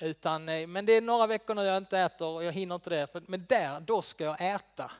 Utan, 0.00 0.48
eh, 0.48 0.66
men 0.66 0.86
det 0.86 0.92
är 0.92 1.00
några 1.00 1.26
veckor 1.26 1.54
nu 1.54 1.62
jag 1.62 1.76
inte 1.76 1.98
äter 1.98 2.26
och 2.26 2.44
jag 2.44 2.52
hinner 2.52 2.74
inte 2.74 2.90
det. 2.90 3.12
För, 3.12 3.22
men 3.26 3.44
där, 3.48 3.80
då 3.80 4.02
ska 4.02 4.24
jag 4.24 4.54
äta. 4.54 4.92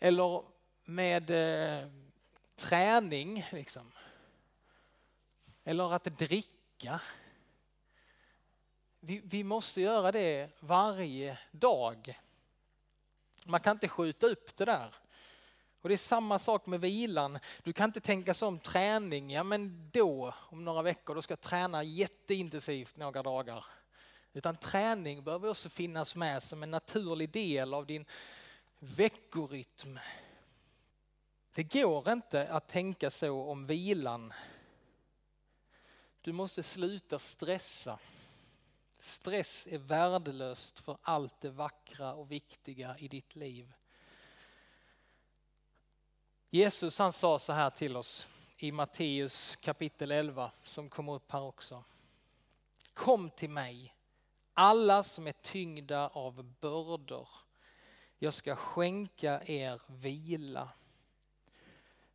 Eller 0.00 0.42
med 0.84 1.30
eh, 1.30 1.88
träning, 2.56 3.46
liksom. 3.52 3.92
Eller 5.64 5.94
att 5.94 6.04
dricka. 6.04 7.00
Vi, 9.02 9.20
vi 9.24 9.44
måste 9.44 9.80
göra 9.80 10.12
det 10.12 10.50
varje 10.60 11.38
dag. 11.50 12.20
Man 13.44 13.60
kan 13.60 13.76
inte 13.76 13.88
skjuta 13.88 14.26
upp 14.26 14.56
det 14.56 14.64
där. 14.64 14.94
Och 15.80 15.88
det 15.88 15.94
är 15.94 15.96
samma 15.96 16.38
sak 16.38 16.66
med 16.66 16.80
vilan. 16.80 17.38
Du 17.62 17.72
kan 17.72 17.88
inte 17.88 18.00
tänka 18.00 18.34
som 18.34 18.58
träning, 18.58 19.30
ja 19.30 19.42
men 19.42 19.90
då, 19.92 20.34
om 20.38 20.64
några 20.64 20.82
veckor, 20.82 21.14
då 21.14 21.22
ska 21.22 21.32
jag 21.32 21.40
träna 21.40 21.82
jätteintensivt 21.82 22.96
några 22.96 23.22
dagar. 23.22 23.64
Utan 24.32 24.56
träning 24.56 25.24
behöver 25.24 25.48
också 25.48 25.68
finnas 25.68 26.16
med 26.16 26.42
som 26.42 26.62
en 26.62 26.70
naturlig 26.70 27.30
del 27.30 27.74
av 27.74 27.86
din 27.86 28.04
veckorytm. 28.78 29.98
Det 31.54 31.62
går 31.62 32.10
inte 32.10 32.48
att 32.48 32.68
tänka 32.68 33.10
så 33.10 33.42
om 33.42 33.66
vilan. 33.66 34.32
Du 36.20 36.32
måste 36.32 36.62
sluta 36.62 37.18
stressa. 37.18 37.98
Stress 39.02 39.66
är 39.70 39.78
värdelöst 39.78 40.78
för 40.78 40.98
allt 41.02 41.40
det 41.40 41.50
vackra 41.50 42.14
och 42.14 42.30
viktiga 42.30 42.98
i 42.98 43.08
ditt 43.08 43.36
liv. 43.36 43.72
Jesus 46.50 46.98
han 46.98 47.12
sa 47.12 47.38
så 47.38 47.52
här 47.52 47.70
till 47.70 47.96
oss 47.96 48.28
i 48.58 48.72
Matteus 48.72 49.56
kapitel 49.56 50.10
11 50.10 50.52
som 50.62 50.88
kommer 50.88 51.12
upp 51.12 51.32
här 51.32 51.42
också. 51.42 51.84
Kom 52.94 53.30
till 53.30 53.50
mig, 53.50 53.94
alla 54.54 55.02
som 55.02 55.26
är 55.26 55.32
tyngda 55.32 56.08
av 56.08 56.42
bördor. 56.60 57.28
Jag 58.18 58.34
ska 58.34 58.56
skänka 58.56 59.42
er 59.44 59.80
vila. 59.86 60.68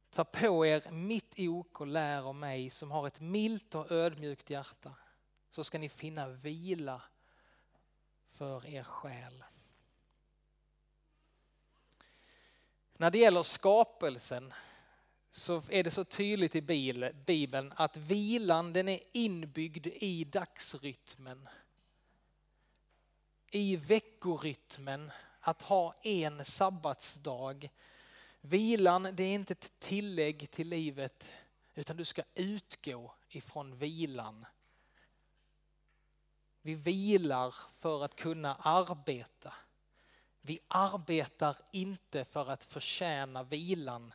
Ta 0.09 0.23
på 0.23 0.65
er 0.65 0.91
mitt 0.91 1.39
ok 1.39 1.81
och 1.81 1.87
lär 1.87 2.21
av 2.21 2.35
mig 2.35 2.69
som 2.69 2.91
har 2.91 3.07
ett 3.07 3.19
milt 3.19 3.75
och 3.75 3.91
ödmjukt 3.91 4.49
hjärta 4.49 4.91
så 5.55 5.63
ska 5.63 5.77
ni 5.77 5.89
finna 5.89 6.27
vila 6.27 7.01
för 8.31 8.65
er 8.65 8.83
själ. 8.83 9.43
När 12.97 13.11
det 13.11 13.17
gäller 13.17 13.43
skapelsen 13.43 14.53
så 15.31 15.61
är 15.69 15.83
det 15.83 15.91
så 15.91 16.03
tydligt 16.03 16.55
i 16.55 16.61
Bibeln 17.25 17.73
att 17.75 17.97
vilan 17.97 18.73
den 18.73 18.87
är 18.87 18.99
inbyggd 19.11 19.87
i 19.87 20.23
dagsrytmen. 20.23 21.49
I 23.51 23.75
veckorytmen, 23.75 25.11
att 25.39 25.61
ha 25.61 25.93
en 26.03 26.45
sabbatsdag. 26.45 27.69
Vilan 28.41 29.03
det 29.03 29.23
är 29.23 29.33
inte 29.33 29.53
ett 29.53 29.79
tillägg 29.79 30.51
till 30.51 30.69
livet 30.69 31.29
utan 31.75 31.97
du 31.97 32.05
ska 32.05 32.23
utgå 32.33 33.13
ifrån 33.29 33.75
vilan. 33.75 34.45
Vi 36.65 36.75
vilar 36.75 37.55
för 37.77 38.03
att 38.03 38.15
kunna 38.15 38.55
arbeta. 38.55 39.53
Vi 40.41 40.59
arbetar 40.67 41.57
inte 41.71 42.25
för 42.25 42.49
att 42.49 42.63
förtjäna 42.63 43.43
vilan. 43.43 44.13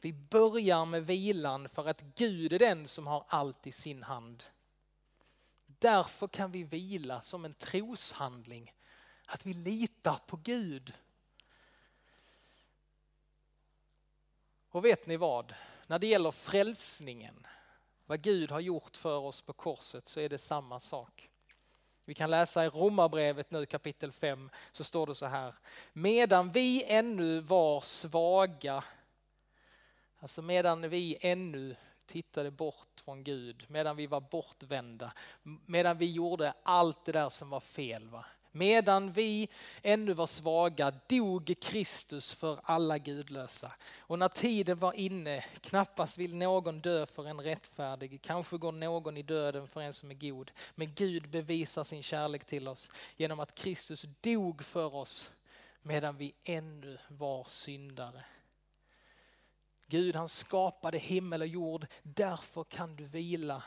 Vi 0.00 0.12
börjar 0.12 0.84
med 0.84 1.06
vilan 1.06 1.68
för 1.68 1.86
att 1.86 2.00
Gud 2.00 2.52
är 2.52 2.58
den 2.58 2.88
som 2.88 3.06
har 3.06 3.24
allt 3.28 3.66
i 3.66 3.72
sin 3.72 4.02
hand. 4.02 4.44
Därför 5.66 6.28
kan 6.28 6.50
vi 6.50 6.62
vila 6.62 7.20
som 7.22 7.44
en 7.44 7.54
troshandling, 7.54 8.74
att 9.26 9.46
vi 9.46 9.54
litar 9.54 10.18
på 10.26 10.36
Gud. 10.36 10.94
Och 14.70 14.84
vet 14.84 15.06
ni 15.06 15.16
vad? 15.16 15.54
När 15.86 15.98
det 15.98 16.06
gäller 16.06 16.30
frälsningen, 16.30 17.46
vad 18.06 18.22
Gud 18.22 18.50
har 18.50 18.60
gjort 18.60 18.96
för 18.96 19.18
oss 19.18 19.42
på 19.42 19.52
korset 19.52 20.08
så 20.08 20.20
är 20.20 20.28
det 20.28 20.38
samma 20.38 20.80
sak. 20.80 21.30
Vi 22.08 22.14
kan 22.14 22.30
läsa 22.30 22.64
i 22.64 22.68
Romarbrevet 22.68 23.50
nu 23.50 23.66
kapitel 23.66 24.12
5 24.12 24.50
så 24.72 24.84
står 24.84 25.06
det 25.06 25.14
så 25.14 25.26
här. 25.26 25.54
Medan 25.92 26.50
vi 26.50 26.84
ännu 26.86 27.40
var 27.40 27.80
svaga, 27.80 28.84
alltså 30.18 30.42
medan 30.42 30.88
vi 30.88 31.18
ännu 31.20 31.76
tittade 32.06 32.50
bort 32.50 33.00
från 33.04 33.24
Gud, 33.24 33.64
medan 33.68 33.96
vi 33.96 34.06
var 34.06 34.20
bortvända, 34.20 35.12
medan 35.66 35.98
vi 35.98 36.12
gjorde 36.12 36.54
allt 36.62 37.04
det 37.04 37.12
där 37.12 37.28
som 37.28 37.50
var 37.50 37.60
fel. 37.60 38.08
Va? 38.08 38.24
Medan 38.56 39.12
vi 39.12 39.48
ännu 39.82 40.12
var 40.12 40.26
svaga 40.26 40.92
dog 41.08 41.54
Kristus 41.60 42.32
för 42.32 42.60
alla 42.62 42.98
gudlösa. 42.98 43.72
Och 43.98 44.18
när 44.18 44.28
tiden 44.28 44.78
var 44.78 44.92
inne, 44.92 45.44
knappast 45.60 46.18
vill 46.18 46.34
någon 46.34 46.80
dö 46.80 47.06
för 47.06 47.26
en 47.26 47.40
rättfärdig, 47.40 48.22
kanske 48.22 48.56
går 48.58 48.72
någon 48.72 49.16
i 49.16 49.22
döden 49.22 49.68
för 49.68 49.80
en 49.80 49.92
som 49.92 50.10
är 50.10 50.14
god. 50.14 50.50
Men 50.74 50.94
Gud 50.94 51.28
bevisar 51.28 51.84
sin 51.84 52.02
kärlek 52.02 52.44
till 52.44 52.68
oss 52.68 52.88
genom 53.16 53.40
att 53.40 53.54
Kristus 53.54 54.06
dog 54.20 54.64
för 54.64 54.94
oss 54.94 55.30
medan 55.82 56.16
vi 56.16 56.34
ännu 56.44 56.98
var 57.08 57.44
syndare. 57.48 58.24
Gud 59.86 60.16
han 60.16 60.28
skapade 60.28 60.98
himmel 60.98 61.40
och 61.40 61.48
jord, 61.48 61.86
därför 62.02 62.64
kan 62.64 62.96
du 62.96 63.04
vila. 63.04 63.62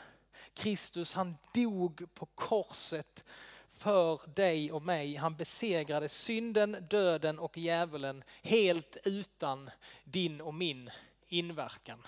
Kristus 0.54 1.14
han 1.14 1.36
dog 1.54 2.06
på 2.14 2.26
korset 2.26 3.24
för 3.80 4.20
dig 4.34 4.72
och 4.72 4.82
mig. 4.82 5.14
Han 5.16 5.34
besegrade 5.34 6.08
synden, 6.08 6.86
döden 6.90 7.38
och 7.38 7.58
djävulen 7.58 8.24
helt 8.42 8.96
utan 9.04 9.70
din 10.04 10.40
och 10.40 10.54
min 10.54 10.90
inverkan. 11.28 12.02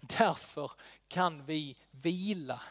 Därför 0.00 0.70
kan 1.08 1.44
vi 1.44 1.76
vila. 1.90 2.62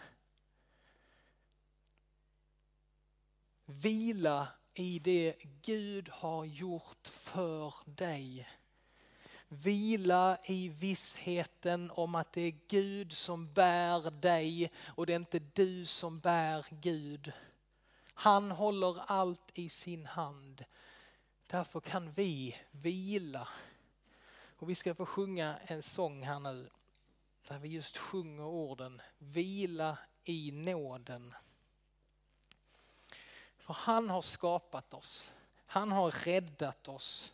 Vila 3.66 4.48
i 4.74 5.00
det 5.00 5.36
Gud 5.62 6.10
har 6.10 6.46
gjort 6.46 7.08
för 7.08 7.74
dig. 7.86 8.50
Vila 9.48 10.38
i 10.46 10.70
vissheten 10.70 11.92
om 11.94 12.16
att 12.16 12.34
det 12.34 12.42
är 12.42 12.60
Gud 12.68 13.14
som 13.14 13.54
bär 13.54 14.12
dig 14.12 14.72
och 14.96 15.06
det 15.06 15.14
är 15.14 15.20
inte 15.20 15.40
du 15.40 15.86
som 15.86 16.20
bär 16.20 16.66
Gud. 16.70 17.34
Han 18.20 18.52
håller 18.52 19.02
allt 19.08 19.52
i 19.54 19.70
sin 19.70 20.06
hand. 20.06 20.66
Därför 21.48 21.80
kan 21.80 22.12
vi 22.12 22.56
vila. 22.72 23.48
Och 24.58 24.70
vi 24.70 24.76
ska 24.76 24.96
få 24.96 25.06
sjunga 25.06 25.58
en 25.66 25.84
sång 25.84 26.24
här 26.24 26.40
nu 26.40 26.70
där 27.48 27.60
vi 27.60 27.70
just 27.70 27.98
sjunger 27.98 28.44
orden 28.44 29.02
vila 29.18 29.98
i 30.24 30.52
nåden. 30.52 31.34
För 33.58 33.74
han 33.74 34.10
har 34.10 34.22
skapat 34.22 34.94
oss. 34.94 35.32
Han 35.66 35.92
har 35.92 36.12
räddat 36.12 36.88
oss. 36.88 37.34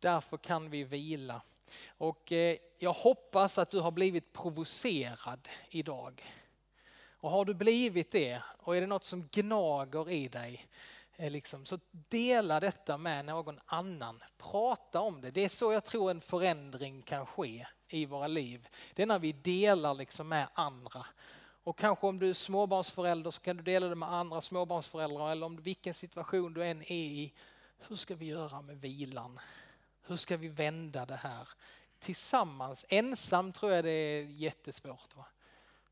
Därför 0.00 0.36
kan 0.36 0.70
vi 0.70 0.84
vila. 0.84 1.42
Och 1.86 2.32
eh, 2.32 2.56
jag 2.78 2.92
hoppas 2.92 3.58
att 3.58 3.70
du 3.70 3.80
har 3.80 3.90
blivit 3.90 4.32
provocerad 4.32 5.48
idag. 5.68 6.24
Och 7.26 7.32
har 7.32 7.44
du 7.44 7.54
blivit 7.54 8.10
det 8.10 8.42
och 8.58 8.76
är 8.76 8.80
det 8.80 8.86
något 8.86 9.04
som 9.04 9.28
gnager 9.32 10.10
i 10.10 10.28
dig 10.28 10.66
eh, 11.16 11.30
liksom, 11.30 11.66
så 11.66 11.78
dela 11.90 12.60
detta 12.60 12.98
med 12.98 13.24
någon 13.24 13.60
annan. 13.66 14.22
Prata 14.38 15.00
om 15.00 15.20
det. 15.20 15.30
Det 15.30 15.44
är 15.44 15.48
så 15.48 15.72
jag 15.72 15.84
tror 15.84 16.10
en 16.10 16.20
förändring 16.20 17.02
kan 17.02 17.26
ske 17.26 17.66
i 17.88 18.06
våra 18.06 18.26
liv. 18.26 18.68
Det 18.94 19.02
är 19.02 19.06
när 19.06 19.18
vi 19.18 19.32
delar 19.32 19.94
liksom 19.94 20.28
med 20.28 20.48
andra. 20.54 21.06
Och 21.64 21.78
kanske 21.78 22.06
om 22.06 22.18
du 22.18 22.30
är 22.30 22.34
småbarnsförälder 22.34 23.30
så 23.30 23.40
kan 23.40 23.56
du 23.56 23.62
dela 23.62 23.88
det 23.88 23.94
med 23.94 24.12
andra 24.12 24.40
småbarnsföräldrar 24.40 25.32
eller 25.32 25.46
om 25.46 25.56
vilken 25.56 25.94
situation 25.94 26.54
du 26.54 26.64
än 26.64 26.82
är 26.82 26.90
i. 26.92 27.32
Hur 27.78 27.96
ska 27.96 28.14
vi 28.14 28.26
göra 28.26 28.62
med 28.62 28.80
vilan? 28.80 29.40
Hur 30.02 30.16
ska 30.16 30.36
vi 30.36 30.48
vända 30.48 31.06
det 31.06 31.16
här? 31.16 31.48
Tillsammans, 31.98 32.86
ensam 32.88 33.52
tror 33.52 33.72
jag 33.72 33.84
det 33.84 33.90
är 33.90 34.22
jättesvårt. 34.22 35.16
Va? 35.16 35.26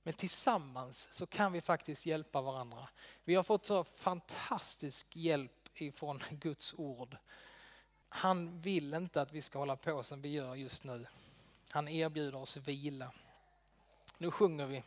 Men 0.07 0.15
tillsammans 0.15 1.09
så 1.11 1.27
kan 1.27 1.53
vi 1.53 1.61
faktiskt 1.61 2.07
hjälpa 2.07 2.41
varandra. 2.41 2.89
Vi 3.25 3.35
har 3.35 3.43
fått 3.43 3.67
så 3.67 3.85
fantastisk 3.85 5.17
hjälp 5.17 5.69
ifrån 5.75 6.21
Guds 6.31 6.75
ord. 6.79 7.17
Han 8.09 8.61
vill 8.61 8.95
inte 8.95 9.21
att 9.23 9.33
vi 9.33 9.43
ska 9.43 9.59
hålla 9.59 9.77
på 9.77 10.03
som 10.03 10.23
vi 10.23 10.29
gör 10.29 10.55
just 10.55 10.85
nu. 10.85 11.07
Han 11.71 11.89
erbjuder 11.89 12.39
oss 12.39 12.57
vila. 12.57 13.13
Nu 14.19 14.31
sjunger 14.31 14.67
vi 14.67 14.83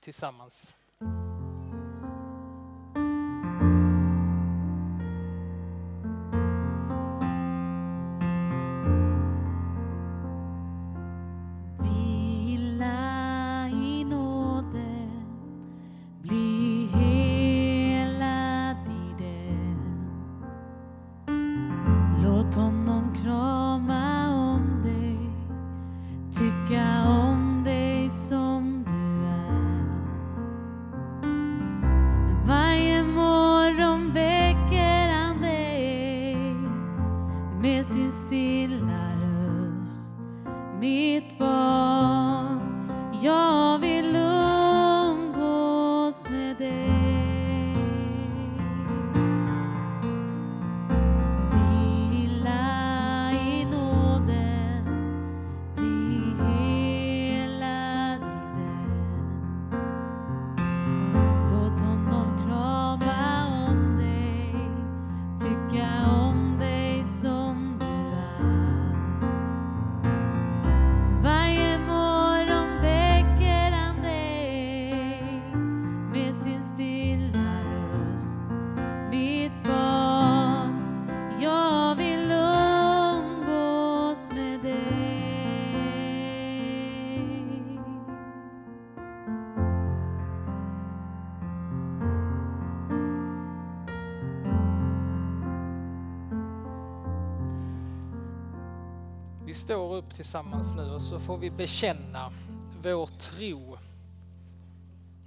tillsammans. 0.00 0.74
Tillsammans 100.12 100.74
nu 100.76 100.90
och 100.90 101.02
så 101.02 101.20
får 101.20 101.38
vi 101.38 101.50
bekänna 101.50 102.32
vår 102.82 103.06
tro 103.06 103.78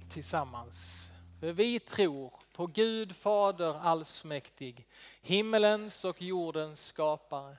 tillsammans. 0.08 1.10
För 1.40 1.52
vi 1.52 1.80
tror 1.80 2.32
på 2.52 2.66
Gud 2.66 3.16
Fader 3.16 3.80
allsmäktig, 3.80 4.86
himmelens 5.22 6.04
och 6.04 6.22
jordens 6.22 6.86
skapare. 6.86 7.56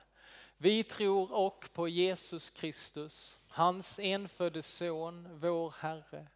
Vi 0.56 0.84
tror 0.84 1.32
och 1.32 1.68
på 1.72 1.88
Jesus 1.88 2.50
Kristus, 2.50 3.38
hans 3.48 3.98
enfödde 3.98 4.62
son, 4.62 5.28
vår 5.40 5.74
Herre, 5.78 6.26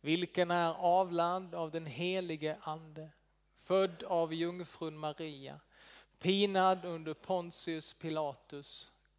vilken 0.00 0.50
är 0.50 0.74
avlad 0.74 1.54
av 1.54 1.70
den 1.70 1.86
helige 1.86 2.56
Ande, 2.60 3.08
född 3.56 4.02
av 4.02 4.34
jungfrun 4.34 4.98
Maria, 4.98 5.60
pinad 6.18 6.84
under 6.84 7.14
Pontius 7.14 7.94
Pilatus, 7.94 8.90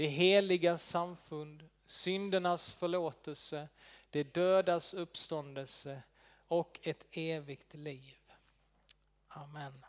det 0.00 0.06
heliga 0.06 0.78
samfund, 0.78 1.68
syndernas 1.86 2.72
förlåtelse, 2.72 3.68
det 4.10 4.34
dödas 4.34 4.94
uppståndelse 4.94 6.02
och 6.48 6.78
ett 6.82 7.06
evigt 7.10 7.74
liv. 7.74 8.18
Amen. 9.28 9.84